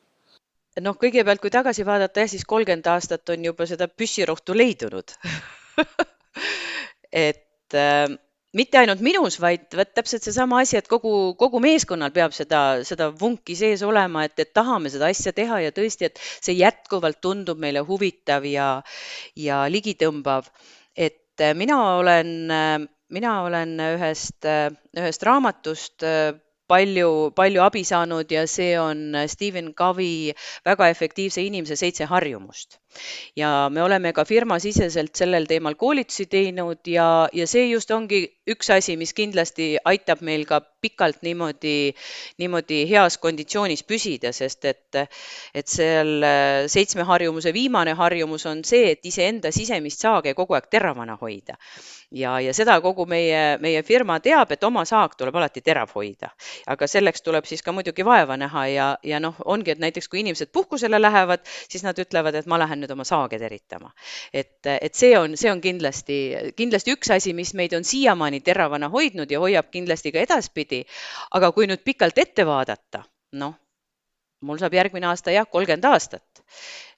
[0.82, 5.14] Noh, kõigepealt, kui tagasi vaadata, jah, siis kolmkümmend aastat on juba seda püssirohtu leidunud
[7.26, 8.06] et äh,
[8.56, 13.10] mitte ainult minus, vaid vot täpselt seesama asi, et kogu, kogu meeskonnal peab seda, seda
[13.12, 17.60] vunki sees olema, et, et tahame seda asja teha ja tõesti, et see jätkuvalt tundub
[17.60, 18.70] meile huvitav ja,
[19.36, 20.48] ja ligitõmbav.
[20.96, 22.28] et et mina olen,
[23.12, 24.46] mina olen ühest,
[24.96, 26.04] ühest raamatust
[26.68, 30.33] palju, palju abi saanud ja see on Stephen Covey
[30.64, 32.79] Väga efektiivse inimese seitse harjumust.
[33.37, 38.70] Ja me oleme ka firmasiseselt sellel teemal koolitusi teinud ja, ja see just ongi üks
[38.70, 41.94] asi, mis kindlasti aitab meil ka pikalt niimoodi,
[42.38, 45.00] niimoodi heas konditsioonis püsida, sest et,
[45.54, 46.24] et seal
[46.70, 51.59] seitsme harjumuse viimane harjumus on see, et iseenda sisemist saage kogu aeg teravana hoida
[52.11, 56.30] ja, ja seda kogu meie, meie firma teab, et oma saak tuleb alati terav hoida.
[56.66, 60.20] aga selleks tuleb siis ka muidugi vaeva näha ja, ja noh, ongi, et näiteks kui
[60.20, 63.92] inimesed puhkusele lähevad, siis nad ütlevad, et ma lähen nüüd oma saage teritama.
[64.33, 66.18] et, et see on, see on kindlasti,
[66.57, 70.85] kindlasti üks asi, mis meid on siiamaani teravana hoidnud ja hoiab kindlasti ka edaspidi.
[71.33, 73.55] aga kui nüüd pikalt ette vaadata, noh
[74.46, 76.42] mul saab järgmine aasta jah, kolmkümmend aastat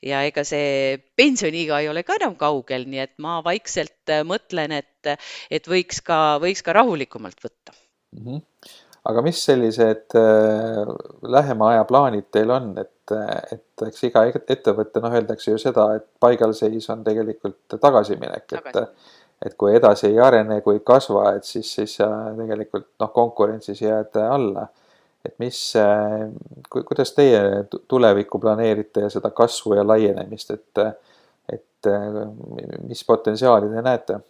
[0.05, 5.13] ja ega see pensioniiga ei ole ka enam kaugel, nii et ma vaikselt mõtlen, et,
[5.51, 8.25] et võiks ka, võiks ka rahulikumalt võtta mm.
[8.25, 8.43] -hmm.
[9.05, 13.15] Aga mis sellised äh, lähema aja plaanid teil on, et,
[13.53, 18.83] et eks iga ettevõte, noh, öeldakse ju seda, et paigalseis on tegelikult tagasiminek, et
[19.47, 24.19] et kui edasi ei arene, kui ei kasva, et siis, siis tegelikult noh, konkurentsis jääd
[24.19, 24.67] alla.
[25.27, 26.27] Et mis, äh,
[26.71, 30.83] kuidas teie tulevikku planeerite ja seda kasvu ja laienemist, et,
[31.53, 32.19] et äh,
[32.87, 34.21] mis potentsiaali te näete?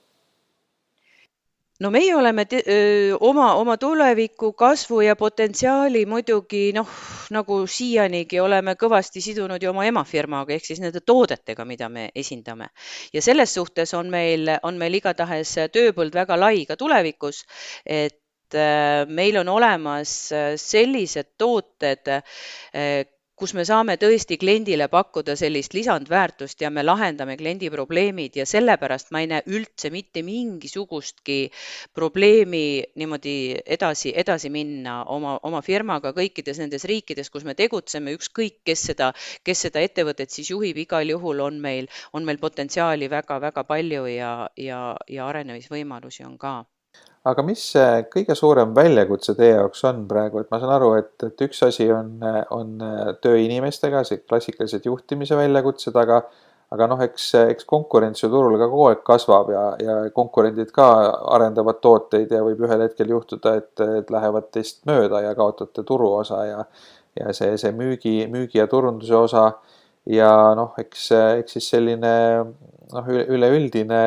[1.81, 6.89] No meie oleme te, öö, oma, oma tuleviku kasvu ja potentsiaali muidugi noh,
[7.35, 12.71] nagu siianigi oleme kõvasti sidunud ju oma emafirmaga ehk siis nende toodetega, mida me esindame.
[13.13, 17.45] ja selles suhtes on meil, on meil igatahes tööpõld väga lai ka tulevikus,
[17.87, 18.19] et
[18.55, 23.05] Äh, meil on olemas äh, sellised tooted, äh,
[23.39, 29.13] kus me saame tõesti kliendile pakkuda sellist lisandväärtust ja me lahendame kliendi probleemid ja sellepärast
[29.15, 31.39] ma ei näe üldse mitte mingisugustki
[31.95, 33.37] probleemi niimoodi
[33.79, 39.13] edasi, edasi minna oma, oma firmaga kõikides nendes riikides, kus me tegutseme, ükskõik, kes seda,
[39.47, 44.33] kes seda ettevõtet siis juhib, igal juhul on meil, on meil potentsiaali väga-väga palju ja,
[44.57, 46.59] ja, ja arenemisvõimalusi on ka
[47.31, 51.15] aga mis see kõige suurem väljakutse teie jaoks on praegu, et ma saan aru, et,
[51.29, 52.19] et üks asi on,
[52.55, 52.77] on
[53.23, 56.23] töö inimestega, see klassikalised juhtimise väljakutsed, aga
[56.69, 60.89] aga noh, eks, eks konkurents ju turul ka kogu aeg kasvab ja, ja konkurendid ka
[61.33, 66.43] arendavad tooteid ja võib ühel hetkel juhtuda, et, et lähevad teist mööda ja kaotate turuosa
[66.45, 66.67] ja
[67.19, 69.45] ja see, see müügi, müügi ja turunduse osa.
[70.09, 71.11] Ja noh, eks,
[71.43, 72.13] eks siis selline
[72.95, 74.03] noh, üleüldine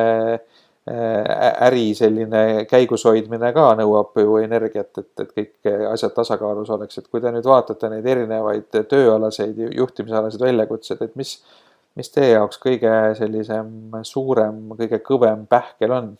[0.90, 7.06] äri selline käigus hoidmine ka nõuab ju energiat, et, et kõik asjad tasakaalus oleks, et
[7.06, 11.36] kui te nüüd vaatate neid erinevaid tööalaseid, juhtimisalaseid väljakutseid, et mis,
[11.94, 16.12] mis teie jaoks kõige sellisem suurem, kõige kõvem pähkel on?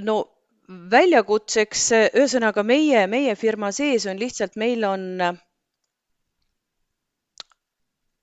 [0.00, 0.18] no
[0.68, 5.08] väljakutseks, ühesõnaga meie, meie firma sees on lihtsalt, meil on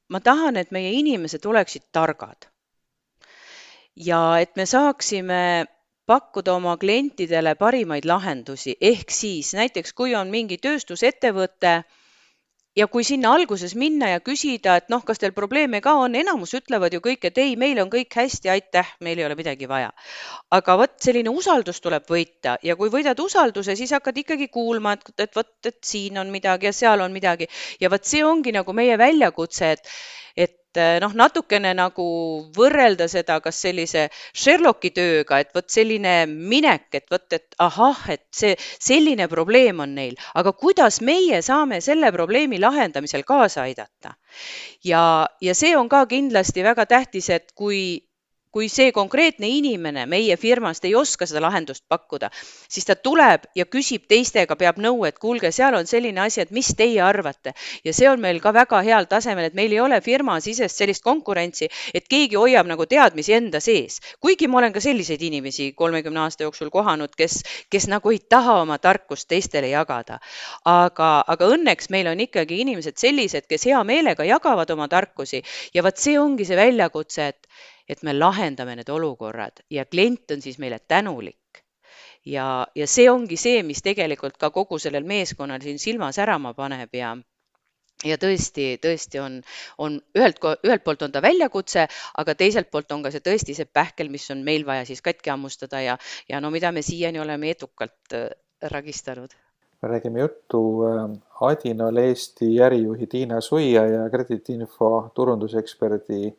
[0.10, 2.50] ma tahan, et meie inimesed oleksid targad
[4.00, 5.66] ja et me saaksime
[6.10, 11.74] pakkuda oma klientidele parimaid lahendusi, ehk siis näiteks kui on mingi tööstusettevõte
[12.80, 16.56] ja kui sinna alguses minna ja küsida, et noh, kas teil probleeme ka on, enamus
[16.58, 19.92] ütlevad ju kõik, et ei, meil on kõik hästi, aitäh, meil ei ole midagi vaja.
[20.58, 25.14] aga vot selline usaldus tuleb võita ja kui võidad usalduse, siis hakkad ikkagi kuulma, et,
[25.28, 27.50] et vot, et siin on midagi ja seal on midagi
[27.82, 29.94] ja vot see ongi nagu meie väljakutse, et,
[30.38, 32.06] et et eh, noh, natukene nagu
[32.54, 38.26] võrrelda seda kas sellise Sherlocki tööga, et vot selline minek, et vot, et ahah, et
[38.36, 44.14] see selline probleem on neil, aga kuidas meie saame selle probleemi lahendamisel kaasa aidata?
[44.86, 48.06] ja, ja see on ka kindlasti väga tähtis, et kui
[48.52, 52.32] kui see konkreetne inimene meie firmast ei oska seda lahendust pakkuda,
[52.70, 56.54] siis ta tuleb ja küsib teistega, peab nõu, et kuulge, seal on selline asi, et
[56.56, 57.54] mis teie arvate.
[57.86, 61.70] ja see on meil ka väga heal tasemel, et meil ei ole firmasisest sellist konkurentsi,
[61.94, 64.00] et keegi hoiab nagu teadmisi enda sees.
[64.20, 68.62] kuigi ma olen ka selliseid inimesi kolmekümne aasta jooksul kohanud, kes, kes nagu ei taha
[68.64, 70.20] oma tarkust teistele jagada.
[70.66, 75.84] aga, aga õnneks meil on ikkagi inimesed sellised, kes hea meelega jagavad oma tarkusi ja
[75.84, 77.48] vot see ongi see väljakutse, et
[77.90, 81.64] et me lahendame need olukorrad ja klient on siis meile tänulik.
[82.26, 86.94] ja, ja see ongi see, mis tegelikult ka kogu sellel meeskonnal siin silma särama paneb
[86.94, 87.16] ja
[88.06, 89.40] ja tõesti, tõesti on,
[89.78, 91.88] on ühelt, ühelt poolt on ta väljakutse,
[92.22, 95.34] aga teiselt poolt on ka see tõesti see pähkel, mis on meil vaja siis katki
[95.34, 95.98] hammustada ja,
[96.30, 98.30] ja no mida me siiani oleme edukalt äh,
[98.62, 99.36] ragistanud.
[99.82, 101.10] me räägime juttu äh,
[101.42, 106.36] Adinol Eesti ärijuhi Tiina Suia ja krediitinfo turunduseksperdi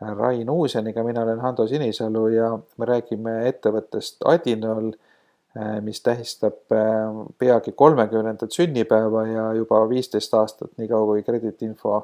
[0.00, 4.90] Rain Uuseniga, mina olen Hando Sinisalu ja me räägime ettevõttest Adinol,
[5.56, 12.02] eh, mis tähistab eh, peagi kolmekümnendat sünnipäeva ja juba viisteist aastat, niikaua kui krediitinfo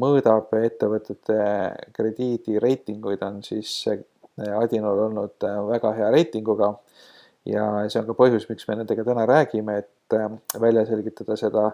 [0.00, 1.36] mõõdab ettevõtete
[1.92, 4.00] krediidireitinguid, on siis eh,
[4.62, 6.78] Adinol olnud väga hea reitinguga.
[7.44, 10.16] ja see on ka põhjus, miks me nendega täna räägime, et
[10.60, 11.70] välja selgitada seda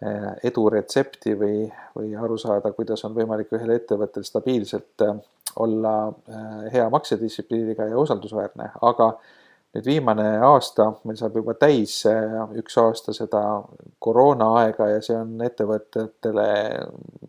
[0.00, 5.16] Eh, eduretsepti või, või aru saada, kuidas on võimalik ühel ettevõttel stabiilselt eh,
[5.60, 9.10] olla eh, hea maksedistsipliiniga ja usaldusväärne, aga
[9.76, 11.98] nüüd viimane aasta, meil saab juba täis
[12.56, 13.42] üks aasta seda
[14.00, 16.46] koroonaaega ja see on ettevõtetele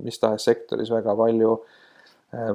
[0.08, 1.58] mis tahes sektoris väga palju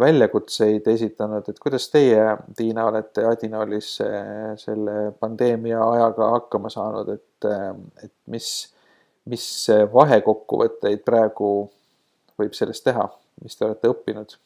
[0.01, 2.25] väljakutseid esitanud, et kuidas teie,
[2.57, 3.91] Tiina, olete Adinolis
[4.65, 7.51] selle pandeemia ajaga hakkama saanud, et,
[8.09, 8.49] et mis
[9.27, 9.47] mis
[9.93, 11.53] vahekokkuvõtteid praegu
[12.39, 13.09] võib sellest teha,
[13.43, 14.37] mis te olete õppinud?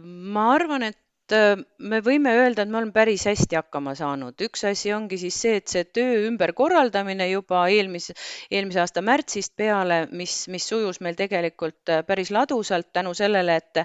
[0.00, 0.96] ma arvan, et
[1.30, 4.34] Äh, me võime öelda, et me oleme päris hästi hakkama saanud.
[4.46, 8.14] üks asi ongi siis see, et see töö ümberkorraldamine juba eelmise,
[8.50, 13.84] eelmise aasta märtsist peale, mis, mis sujus meil tegelikult äh, päris ladusalt tänu sellele, et,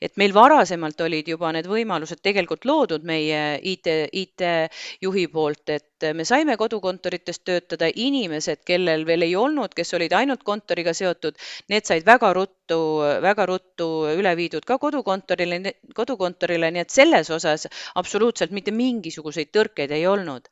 [0.00, 3.92] et meil varasemalt olid juba need võimalused tegelikult loodud meie IT,
[4.24, 10.42] IT-juhi poolt, et me saime kodukontorites töötada, inimesed, kellel veel ei olnud, kes olid ainult
[10.44, 11.36] kontoriga seotud,
[11.68, 12.80] need said väga ruttu,
[13.22, 15.60] väga ruttu üle viidud ka kodukontorile,
[15.94, 17.66] kodukontorile, nii et et selles osas
[17.98, 20.48] absoluutselt mitte mingisuguseid tõrkeid ei olnud.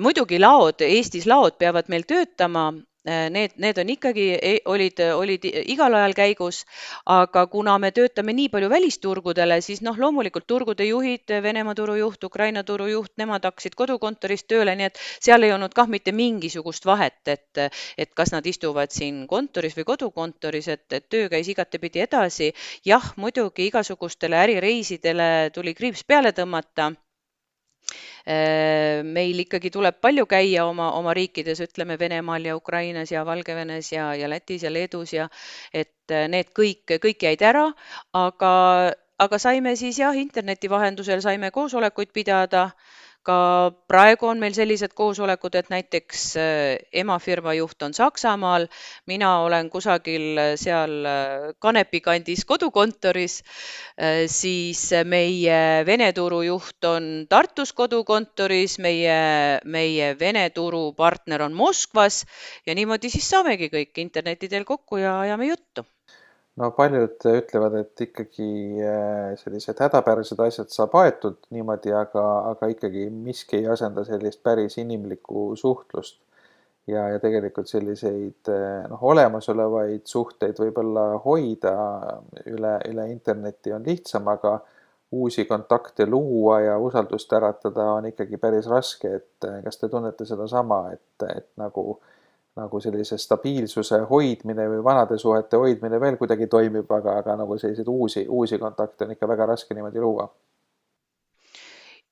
[0.00, 2.72] muidugi laod, Eestis laod peavad meil töötama
[3.04, 6.62] need, need on ikkagi, e, olid, olid igal ajal käigus,
[7.10, 12.64] aga kuna me töötame nii palju välisturgudele, siis noh, loomulikult turgude juhid, Venemaa turujuht, Ukraina
[12.64, 17.62] turujuht, nemad hakkasid kodukontorist tööle, nii et seal ei olnud kah mitte mingisugust vahet, et,
[17.98, 22.52] et kas nad istuvad siin kontoris või kodukontoris, et, et töö käis igatepidi edasi.
[22.84, 27.03] jah, muidugi igasugustele ärireisidele tuli kriips peale tõmmata Äh,
[29.04, 34.14] meil ikkagi tuleb palju käia oma, oma riikides, ütleme Venemaal ja Ukrainas ja Valgevenes ja,
[34.16, 35.28] ja Lätis ja Leedus ja
[35.72, 37.66] et äh, need kõik, kõik jäid ära,
[38.16, 38.52] aga,
[39.20, 42.70] aga saime siis jah, interneti vahendusel saime koosolekuid pidada
[43.24, 46.50] ka praegu on meil sellised koosolekud, et näiteks äh,
[47.02, 48.66] emafirma juht on Saksamaal,
[49.10, 53.40] mina olen kusagil äh, seal äh, Kanepi kandis kodukontoris,
[54.28, 59.18] siis meie Vene turu juht on Tartus kodukontoris, meie,
[59.64, 62.24] meie Vene turu partner on Moskvas
[62.66, 65.86] ja niimoodi siis saamegi kõik interneti teel kokku ja ajame juttu
[66.60, 68.50] no paljud ütlevad, et ikkagi
[68.86, 74.78] äh, sellised hädapärased asjad saab aetud niimoodi, aga, aga ikkagi miski ei asenda sellist päris
[74.82, 76.20] inimlikku suhtlust.
[76.86, 81.74] ja, ja tegelikult selliseid äh, noh, olemasolevaid suhteid võib-olla hoida
[82.46, 84.58] üle, üle interneti on lihtsam, aga
[85.14, 90.28] uusi kontakte luua ja usaldust äratada on ikkagi päris raske, et äh, kas te tunnete
[90.28, 92.12] sedasama, et, et nagu äh,
[92.56, 97.90] nagu sellise stabiilsuse hoidmine või vanade suhete hoidmine veel kuidagi toimib, aga, aga nagu selliseid
[97.90, 100.28] uusi, uusi kontakte on ikka väga raske niimoodi luua.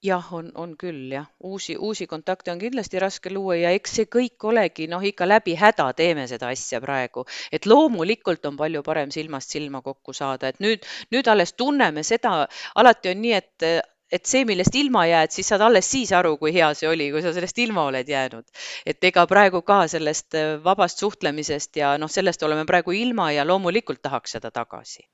[0.02, 4.09] jah, on, on küll jah, uusi, uusi kontakte on kindlasti raske luua ja eks see
[4.11, 9.14] kõik olegi noh, ikka läbi häda teeme seda asja praegu, et loomulikult on palju parem
[9.14, 10.83] silmast silma kokku saada, et nüüd,
[11.14, 13.68] nüüd alles tunneme seda, alati on nii, et
[14.12, 17.22] et see, millest ilma jääd, siis saad alles siis aru, kui hea see oli, kui
[17.25, 18.44] sa sellest ilma oled jäänud.
[18.87, 23.46] et ega praegu ka sellest äh, vabast suhtlemisest ja noh, sellest oleme praegu ilma ja
[23.48, 25.07] loomulikult tahaks seda tagasi.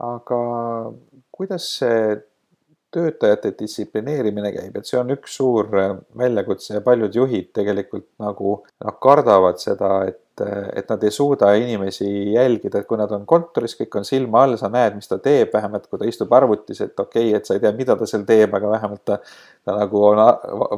[0.00, 0.40] aga
[1.32, 2.16] kuidas see
[2.94, 8.56] töötajate distsiplineerimine käib, et see on üks suur äh, väljakutse ja paljud juhid tegelikult nagu
[8.64, 10.42] noh, kardavad seda, et,
[10.74, 14.56] et nad ei suuda inimesi jälgida, et kui nad on kontoris, kõik on silma all,
[14.58, 17.54] sa näed, mis ta teeb, vähemalt kui ta istub arvutis, et okei okay,, et sa
[17.54, 19.20] ei tea, mida ta seal teeb, aga vähemalt ta,
[19.66, 20.24] ta nagu on,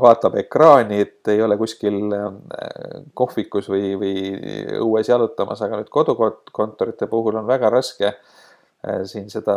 [0.03, 2.29] vaatab ekraani, et ei ole kuskil äh,
[3.19, 4.15] kohvikus või, või
[4.83, 8.17] õues jalutamas, aga nüüd kodukontorite puhul on väga raske
[9.07, 9.55] siin seda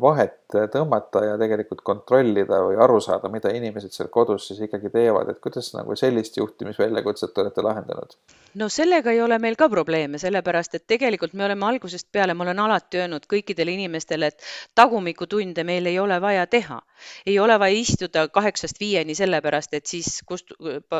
[0.00, 5.28] vahet tõmmata ja tegelikult kontrollida või aru saada, mida inimesed seal kodus siis ikkagi teevad,
[5.28, 8.14] et kuidas nagu sellist juhtimisväljakutset olete lahendanud?
[8.56, 12.46] no sellega ei ole meil ka probleeme, sellepärast et tegelikult me oleme algusest peale, ma
[12.46, 16.80] olen alati öelnud kõikidele inimestele, et tagumikutunde meil ei ole vaja teha.
[17.26, 20.56] ei ole vaja istuda kaheksast viieni sellepärast, et siis kust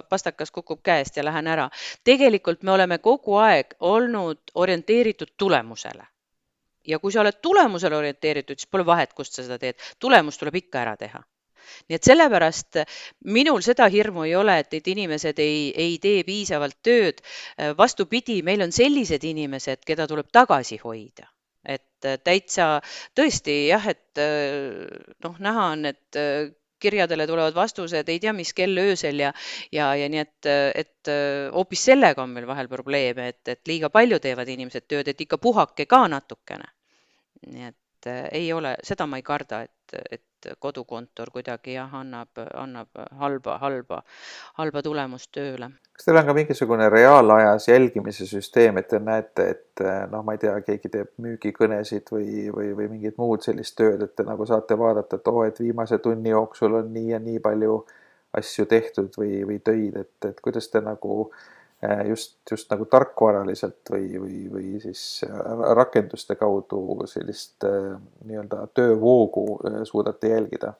[0.09, 1.71] pastakas kukub käest ja lähen ära.
[2.05, 6.05] tegelikult me oleme kogu aeg olnud orienteeritud tulemusele
[6.87, 10.62] ja kui sa oled tulemusele orienteeritud, siis pole vahet, kust sa seda teed, tulemus tuleb
[10.62, 11.22] ikka ära teha.
[11.90, 12.81] Nii et sellepärast
[13.37, 17.22] minul seda hirmu ei ole, et, et inimesed ei, ei tee piisavalt tööd.
[17.79, 21.27] vastupidi, meil on sellised inimesed, keda tuleb tagasi hoida,
[21.64, 22.77] et täitsa
[23.16, 24.22] tõesti jah, et
[25.25, 26.20] noh, näha on, et
[26.87, 29.33] kirjadele tulevad vastused ei tea mis kell öösel ja,
[29.72, 30.49] ja, ja nii et,
[30.85, 31.11] et
[31.55, 35.40] hoopis sellega on meil vahel probleeme, et, et liiga palju teevad inimesed tööd, et ikka
[35.40, 36.75] puhake ka natukene
[37.46, 40.22] nii et äh, ei ole, seda ma ei karda, et, et
[40.59, 44.03] kodukontor kuidagi jah, annab, annab halba, halba,
[44.61, 45.70] halba tulemust tööle.
[45.96, 50.37] kas teil on ka mingisugune reaalajas jälgimise süsteem, et te näete, et äh, noh, ma
[50.37, 54.46] ei tea, keegi teeb müügikõnesid või, või, või mingit muud sellist tööd, et te nagu
[54.46, 57.83] saate vaadata, et oo oh,, et viimase tunni jooksul on nii ja nii palju
[58.37, 61.44] asju tehtud või, või töid, et, et kuidas te nagu äh,
[62.08, 65.37] just, just nagu tarkvaraliselt või, või, või siis äh,
[65.77, 69.46] rakenduste kaudu sellist äh, nii-öelda töövoogu
[69.85, 70.72] suudate jälgida?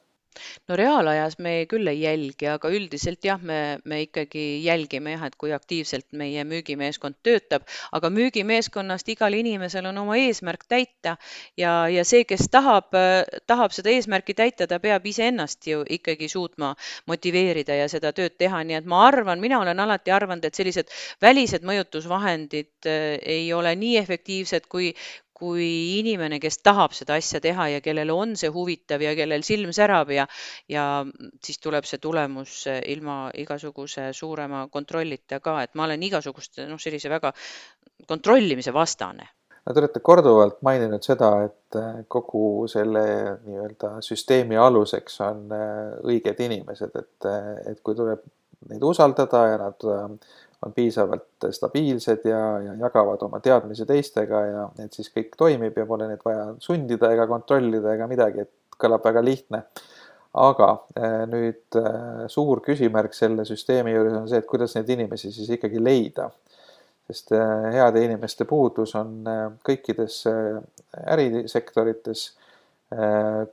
[0.68, 5.37] No reaalajas me küll ei jälgi, aga üldiselt jah, me, me ikkagi jälgime jah, et
[5.41, 7.66] kui aktiivselt meie müügimeeskond töötab,
[7.97, 11.16] aga müügimeeskonnast igal inimesel on oma eesmärk täita
[11.59, 12.95] ja, ja see, kes tahab,
[13.47, 16.74] tahab seda eesmärki täita, ta peab iseennast ju ikkagi suutma
[17.11, 20.93] motiveerida ja seda tööd teha, nii et ma arvan, mina olen alati arvanud, et sellised
[21.22, 24.93] välised mõjutusvahendid eh, ei ole nii efektiivsed kui,
[25.37, 25.68] kui
[25.99, 30.12] inimene, kes tahab seda asja teha ja kellele on see huvitav ja kellel silm särab
[30.14, 30.24] ja,
[30.72, 30.84] ja
[31.45, 37.12] siis tuleb see tulemus ilma igasuguse suurema kontrollita ka, et ma olen igasuguste noh, sellise
[37.12, 37.32] väga
[38.09, 39.28] kontrollimise vastane.
[39.66, 41.76] No te olete korduvalt maininud seda, et
[42.12, 43.03] kogu selle
[43.43, 45.49] nii-öelda süsteemi aluseks on
[46.07, 47.30] õiged inimesed, et,
[47.72, 48.22] et kui tuleb
[48.70, 49.87] neid usaldada ja nad
[50.64, 55.84] on piisavalt stabiilsed ja, ja jagavad oma teadmisi teistega ja et siis kõik toimib ja
[55.88, 59.62] pole neid vaja sundida ega kontrollida ega midagi, et kõlab väga lihtne.
[60.36, 60.66] aga
[61.00, 65.48] eh, nüüd eh, suur küsimärk selle süsteemi juures on see, et kuidas neid inimesi siis
[65.57, 66.30] ikkagi leida.
[67.07, 69.22] sest eh, heade inimeste puudus on
[69.64, 70.24] kõikides
[71.07, 72.32] ärisektorites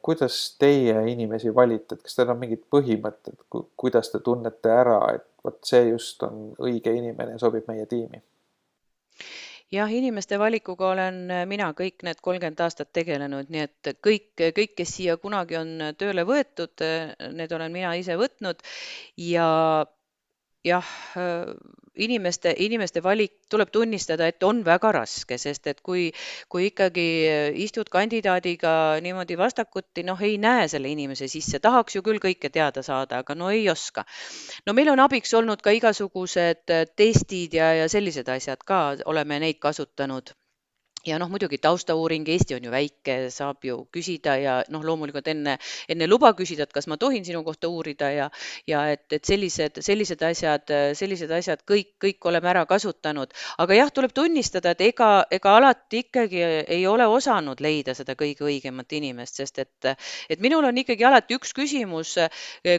[0.05, 5.25] kuidas teie inimesi valite, et kas teil on mingid põhimõtted, kuidas te tunnete ära, et
[5.43, 8.21] vot see just on õige inimene sobib meie tiimi?
[9.73, 11.19] jah, inimeste valikuga olen
[11.49, 16.25] mina kõik need kolmkümmend aastat tegelenud, nii et kõik, kõik, kes siia kunagi on tööle
[16.29, 16.83] võetud,
[17.33, 18.61] need olen mina ise võtnud
[19.17, 19.47] ja
[20.63, 20.87] jah,
[21.95, 26.07] inimeste, inimeste valik tuleb tunnistada, et on väga raske, sest et kui,
[26.49, 27.07] kui ikkagi
[27.65, 32.83] istud kandidaadiga niimoodi vastakuti, noh, ei näe selle inimese sisse, tahaks ju küll kõike teada
[32.85, 34.05] saada, aga no ei oska.
[34.65, 39.59] no meil on abiks olnud ka igasugused testid ja, ja sellised asjad ka, oleme neid
[39.59, 40.33] kasutanud
[41.07, 45.57] ja noh, muidugi taustauuring, Eesti on ju väike, saab ju küsida ja noh, loomulikult enne,
[45.91, 48.29] enne luba küsida, et kas ma tohin sinu kohta uurida ja,
[48.67, 53.33] ja et, et sellised, sellised asjad, sellised asjad kõik, kõik oleme ära kasutanud.
[53.57, 56.43] aga jah, tuleb tunnistada, et ega, ega alati ikkagi
[56.77, 59.91] ei ole osanud leida seda kõige õigemat inimest, sest et,
[60.29, 62.15] et minul on ikkagi alati üks küsimus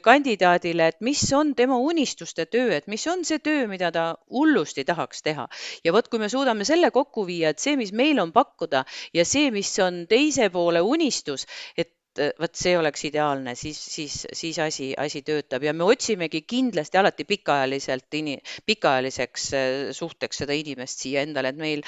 [0.03, 4.85] kandidaadile, et mis on tema unistuste töö, et mis on see töö, mida ta hullusti
[4.85, 5.49] tahaks teha.
[5.85, 8.85] ja vot, kui me suudame selle kokku viia, et see, mis meil meil on pakkuda
[9.15, 11.47] ja see, mis on teise poole unistus,
[11.77, 16.45] et äh, vot see oleks ideaalne, siis, siis, siis asi, asi töötab ja me otsimegi
[16.47, 18.19] kindlasti alati pikaajaliselt
[18.67, 21.85] pikaajaliseks äh, suhteks seda inimest siia endale, et meil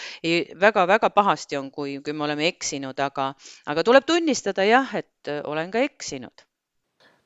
[0.61, 3.33] väga-väga pahasti on, kui, kui me oleme eksinud, aga,
[3.67, 6.47] aga tuleb tunnistada jah, et äh, olen ka eksinud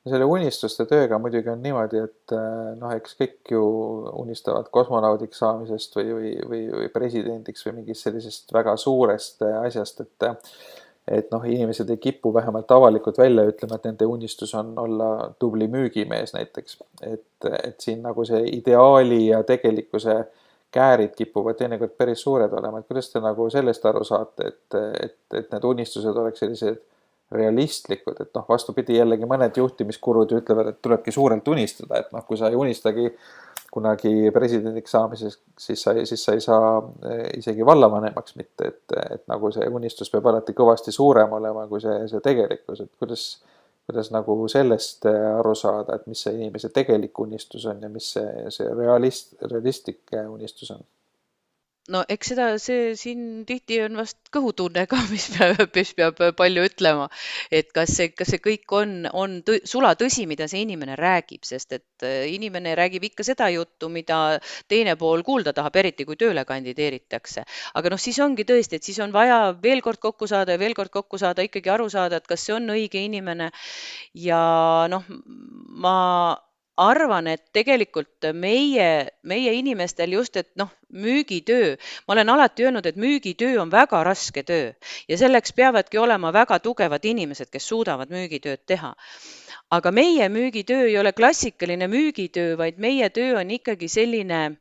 [0.09, 2.35] selle unistuste tööga muidugi on niimoodi, et
[2.79, 3.63] noh, eks kõik ju
[4.23, 10.31] unistavad kosmonaudiks saamisest või, või, või, või presidendiks või mingist sellisest väga suurest asjast, et
[11.11, 15.67] et noh, inimesed ei kipu vähemalt avalikult välja ütlema, et nende unistus on olla tubli
[15.67, 16.77] müügimees näiteks.
[17.01, 20.15] et, et siin nagu see ideaali ja tegelikkuse
[20.71, 25.17] käärid kipuvad teinekord päris suured olema, et kuidas te nagu sellest aru saate, et, et,
[25.39, 26.79] et need unistused oleks sellised
[27.31, 32.25] realistlikud, et noh, vastupidi jällegi mõned juhtimiskurud ju ütlevad, et tulebki suurelt unistada, et noh,
[32.27, 33.07] kui sa ei unistagi
[33.71, 36.73] kunagi presidendiks saamiseks, siis sa, siis sa ei saa
[37.07, 41.79] eh, isegi vallavanemaks mitte, et, et nagu see unistus peab alati kõvasti suurem olema kui
[41.83, 43.27] see, see tegelikkus, et kuidas,
[43.87, 48.11] kuidas nagu sellest eh, aru saada, et mis see inimese tegelik unistus on ja mis
[48.17, 50.83] see, see realist, realistlik unistus on
[51.89, 56.65] no eks seda, see siin tihti on vast kõhutunne ka, mis peab, mis peab palju
[56.69, 57.07] ütlema,
[57.53, 61.73] et kas see, kas see kõik on, on tõ, sulatõsi, mida see inimene räägib, sest
[61.79, 64.39] et äh, inimene räägib ikka seda juttu, mida
[64.71, 67.45] teine pool kuulda tahab, eriti kui tööle kandideeritakse.
[67.73, 70.77] aga noh, siis ongi tõesti, et siis on vaja veel kord kokku saada ja veel
[70.77, 73.49] kord kokku saada, ikkagi aru saada, et kas see on õige inimene
[74.13, 74.41] ja
[74.91, 75.09] noh,
[75.81, 75.97] ma
[76.77, 81.75] arvan, et tegelikult meie, meie inimestel just, et noh, müügitöö,
[82.07, 84.71] ma olen alati öelnud, et müügitöö on väga raske töö
[85.07, 88.95] ja selleks peavadki olema väga tugevad inimesed, kes suudavad müügitööd teha.
[89.71, 94.57] aga meie müügitöö ei ole klassikaline müügitöö, vaid meie töö on ikkagi selline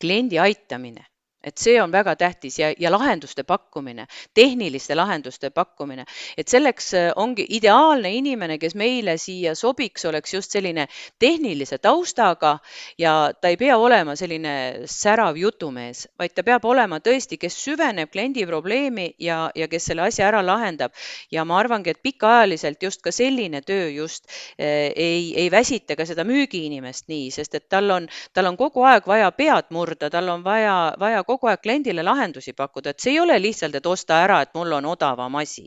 [0.00, 1.09] kliendi aitamine
[1.44, 6.04] et see on väga tähtis ja, ja lahenduste pakkumine, tehniliste lahenduste pakkumine,
[6.36, 10.86] et selleks äh, ongi ideaalne inimene, kes meile siia sobiks, oleks just selline
[11.18, 12.58] tehnilise taustaga
[12.98, 18.12] ja ta ei pea olema selline särav jutumees, vaid ta peab olema tõesti, kes süveneb
[18.12, 20.92] kliendi probleemi ja, ja kes selle asja ära lahendab.
[21.30, 24.26] ja ma arvangi, et pikaajaliselt just ka selline töö just
[24.60, 28.84] äh, ei, ei väsita ka seda müügiinimest nii, sest et tal on, tal on kogu
[28.84, 33.14] aeg vaja pead murda, tal on vaja, vaja kogu aeg kliendile lahendusi pakkuda, et see
[33.14, 35.66] ei ole lihtsalt, et osta ära, et mul on odavam asi.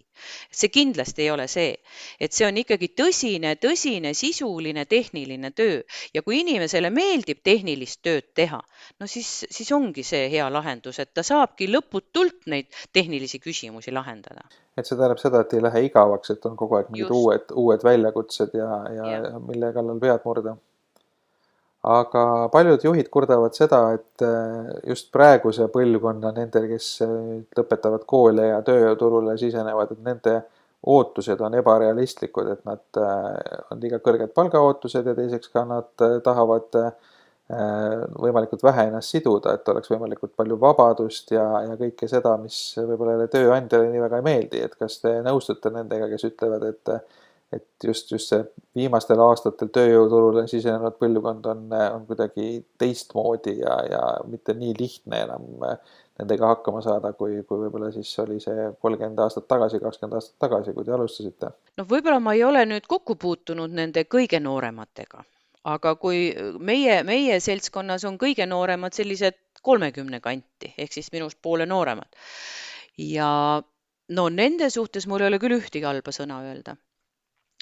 [0.51, 1.76] see kindlasti ei ole see,
[2.20, 5.82] et see on ikkagi tõsine, tõsine sisuline tehniline töö
[6.14, 8.61] ja kui inimesele meeldib tehnilist tööd teha,
[8.99, 14.45] no siis, siis ongi see hea lahendus, et ta saabki lõputult neid tehnilisi küsimusi lahendada
[14.78, 17.18] et see tähendab seda, et ei lähe igavaks, et on kogu aeg mingid Just.
[17.18, 20.55] uued, uued väljakutsed ja, ja, ja mille kallal pead murda.
[21.84, 27.15] Aga paljud juhid kurdavad seda, et äh, just praeguse põlvkonna nendel, kes äh,
[27.57, 30.36] lõpetavad kooli ja tööjõuturule sisenevad, et nende
[30.93, 35.91] ootused on ebarealistlikud, et nad äh, on liiga kõrged palgaootused ja teiseks ka nad
[36.23, 36.84] tahavad
[37.53, 43.27] võimalikult vähe ennast siduda, et oleks võimalikult palju vabadust ja, ja kõike seda, mis võib-olla
[43.29, 46.93] tööandjale nii väga ei meeldi, et kas te nõustute nendega, kes ütlevad, et
[47.56, 48.43] et just, just see
[48.78, 55.49] viimastel aastatel tööjõuturule sisenenud põlvkond on, on kuidagi teistmoodi ja, ja mitte nii lihtne enam
[56.20, 60.74] nendega hakkama saada, kui, kui võib-olla siis oli see kolmkümmend aastat tagasi, kakskümmend aastat tagasi,
[60.76, 61.51] kui te alustasite?
[61.80, 65.26] noh, võib-olla ma ei ole nüüd kokku puutunud nende kõige noorematega,
[65.74, 66.28] aga kui
[66.60, 72.10] meie, meie seltskonnas on kõige nooremad sellised kolmekümne kanti ehk siis minust poole nooremad.
[72.99, 73.30] ja
[74.10, 76.76] no nende suhtes mul ei ole küll ühtegi halba sõna öelda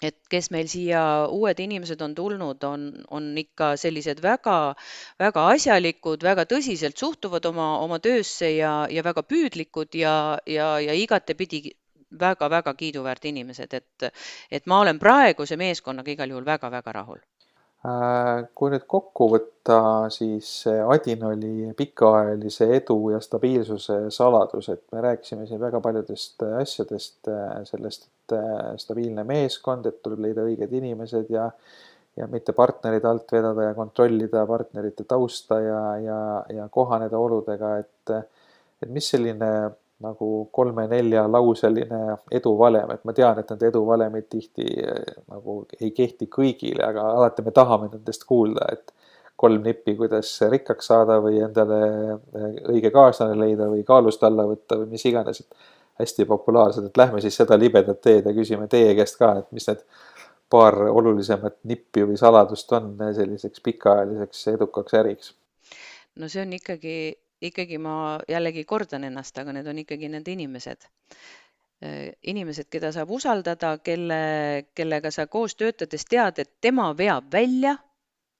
[0.01, 2.87] et kes meil siia uued inimesed on tulnud, on,
[3.17, 4.57] on ikka sellised väga,
[5.21, 10.15] väga asjalikud, väga tõsiselt suhtuvad oma, oma töösse ja, ja väga püüdlikud ja,
[10.49, 11.63] ja, ja igatepidi
[12.19, 14.09] väga-väga kiiduväärt inimesed, et,
[14.51, 17.21] et ma olen praeguse meeskonnaga igal juhul väga-väga rahul.
[17.81, 19.77] Äh, kui nüüd kokku võtta,
[20.13, 27.31] siis Adinoli pikaajalise edu ja stabiilsuse saladus, et me rääkisime siin väga paljudest asjadest,
[27.69, 28.35] sellest, et
[28.83, 31.49] stabiilne meeskond, et tuleb leida õiged inimesed ja
[32.19, 36.17] ja mitte partnerid alt vedada ja kontrollida partnerite tausta ja, ja,
[36.51, 38.15] ja kohaneda oludega, et
[38.81, 39.47] et mis selline
[40.01, 46.83] nagu kolme-neljalauseline eduvalem, et ma tean, et need eduvalemid tihti eh, nagu ei kehti kõigile,
[46.87, 48.93] aga alati me tahame nendest kuulda, et
[49.41, 54.79] kolm nippi, kuidas rikkaks saada või endale eh, õige kaaslane leida või kaalust alla võtta
[54.81, 55.69] või mis iganes, et
[56.01, 59.67] hästi populaarsed, et lähme siis seda libedat teed ja küsime teie käest ka, et mis
[59.69, 59.83] need
[60.51, 65.35] paar olulisemat nippi või saladust on selliseks pikaajaliseks edukaks äriks?
[66.19, 66.95] no see on ikkagi
[67.41, 67.95] ikkagi ma
[68.29, 70.89] jällegi kordan ennast, aga need on ikkagi need inimesed.
[72.29, 74.17] inimesed, keda saab usaldada, kelle,
[74.77, 77.77] kellega sa koos töötades tead, et tema veab välja.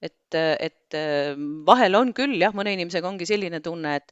[0.02, 0.94] et, et
[1.66, 4.08] vahel on küll jah, mõne inimesega ongi selline tunne, et,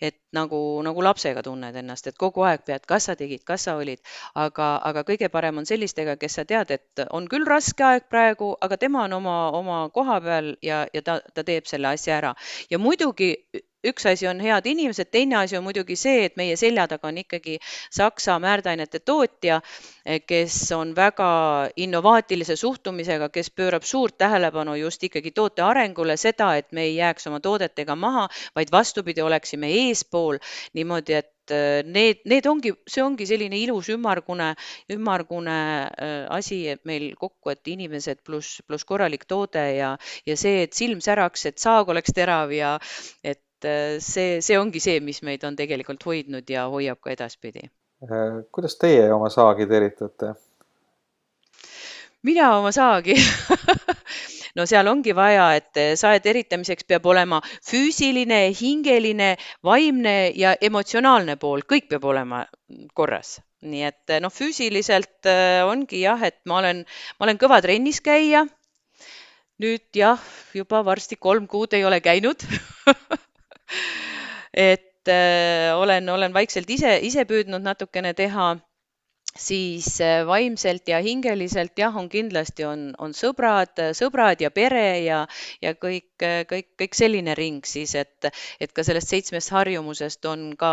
[0.00, 3.76] et nagu, nagu lapsega tunned ennast, et kogu aeg pead, kas sa tegid, kas sa
[3.80, 4.02] olid,
[4.34, 8.52] aga, aga kõige parem on sellistega, kes sa tead, et on küll raske aeg praegu,
[8.60, 12.34] aga tema on oma, oma koha peal ja, ja ta, ta teeb selle asja ära
[12.70, 13.32] ja muidugi
[13.86, 17.20] üks asi on head inimesed, teine asi on muidugi see, et meie selja taga on
[17.22, 17.58] ikkagi
[17.90, 19.60] Saksa määrdeainete tootja,
[20.26, 21.30] kes on väga
[21.76, 27.26] innovaatilise suhtumisega, kes pöörab suurt tähelepanu just ikkagi toote arengule, seda, et me ei jääks
[27.30, 30.38] oma toodetega maha, vaid vastupidi, oleksime eespool.
[30.74, 31.54] Niimoodi, et
[31.84, 34.52] need, need ongi, see ongi selline ilus ümmargune,
[34.92, 35.58] ümmargune
[36.30, 39.94] asi, et meil kokku, et inimesed pluss, pluss korralik toode ja,
[40.26, 42.76] ja see, et silm säraks, et saag oleks terav ja
[43.24, 47.68] et see, see ongi see, mis meid on tegelikult hoidnud ja hoiab ka edaspidi.
[48.52, 50.34] kuidas teie oma saagi teritate?
[52.22, 53.16] mina oma saagi
[54.56, 59.34] no seal ongi vaja, et sae teritamiseks peab olema füüsiline, hingeline,
[59.66, 62.44] vaimne ja emotsionaalne pool, kõik peab olema
[62.94, 63.38] korras.
[63.60, 65.28] nii et noh, füüsiliselt
[65.68, 66.84] ongi jah, et ma olen,
[67.18, 68.46] ma olen kõva trennis käija.
[69.60, 70.20] nüüd jah,
[70.56, 72.40] juba varsti kolm kuud ei ole käinud
[74.52, 78.56] et äh, olen, olen vaikselt ise, ise püüdnud natukene teha.
[79.38, 85.20] Siis vaimselt ja hingeliselt jah, on kindlasti on, on sõbrad, sõbrad ja pere ja,
[85.62, 88.26] ja kõik, kõik, kõik selline ring siis, et,
[88.58, 90.72] et ka sellest seitsmest harjumusest on ka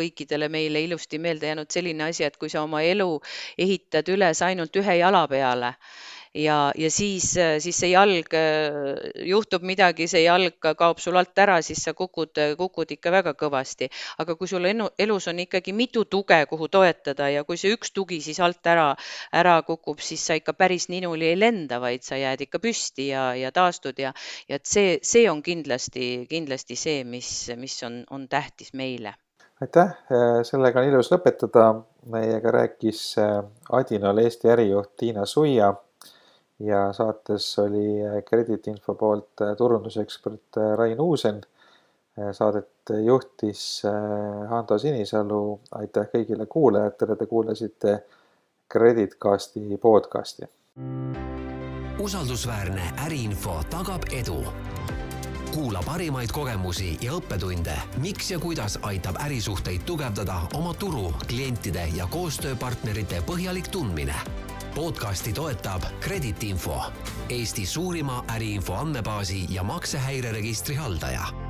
[0.00, 3.10] kõikidele meile ilusti meelde jäänud selline asi, et kui sa oma elu
[3.60, 5.74] ehitad üles ainult ühe jala peale
[6.34, 8.34] ja, ja siis, siis see jalg,
[9.26, 13.90] juhtub midagi, see jalg kaob sul alt ära, siis sa kukud, kukud ikka väga kõvasti.
[14.18, 17.92] aga kui sul enu, elus on ikkagi mitu tuge, kuhu toetada ja kui see üks
[17.92, 18.94] tugi siis alt ära,
[19.32, 23.34] ära kukub, siis sa ikka päris ninuli ei lenda, vaid sa jääd ikka püsti ja,
[23.34, 24.14] ja taastud ja,
[24.48, 29.16] ja et see, see on kindlasti, kindlasti see, mis, mis on, on tähtis meile
[29.60, 29.90] aitäh,
[30.46, 31.82] sellega on ilus lõpetada.
[32.08, 33.16] meiega rääkis
[33.76, 35.74] Adinol Eesti ärijuht Tiina Suia
[36.60, 41.40] ja saates oli Kreditinfo poolt turundusekspert Rain Uusen.
[42.32, 42.68] saadet
[43.04, 43.82] juhtis
[44.48, 48.04] Hando Sinisalu, aitäh kõigile kuulajatele, te kuulasite
[48.72, 50.42] Creditcasti podcasti.
[52.00, 54.44] usaldusväärne äriinfo tagab edu
[55.54, 62.06] kuula parimaid kogemusi ja õppetunde, miks ja kuidas aitab ärisuhteid tugevdada oma turu, klientide ja
[62.10, 64.14] koostööpartnerite põhjalik tundmine.
[64.74, 66.82] Podcasti toetab Kreditinfo,
[67.28, 71.49] Eesti suurima äriinfo andmebaasi ja maksehäireregistri haldaja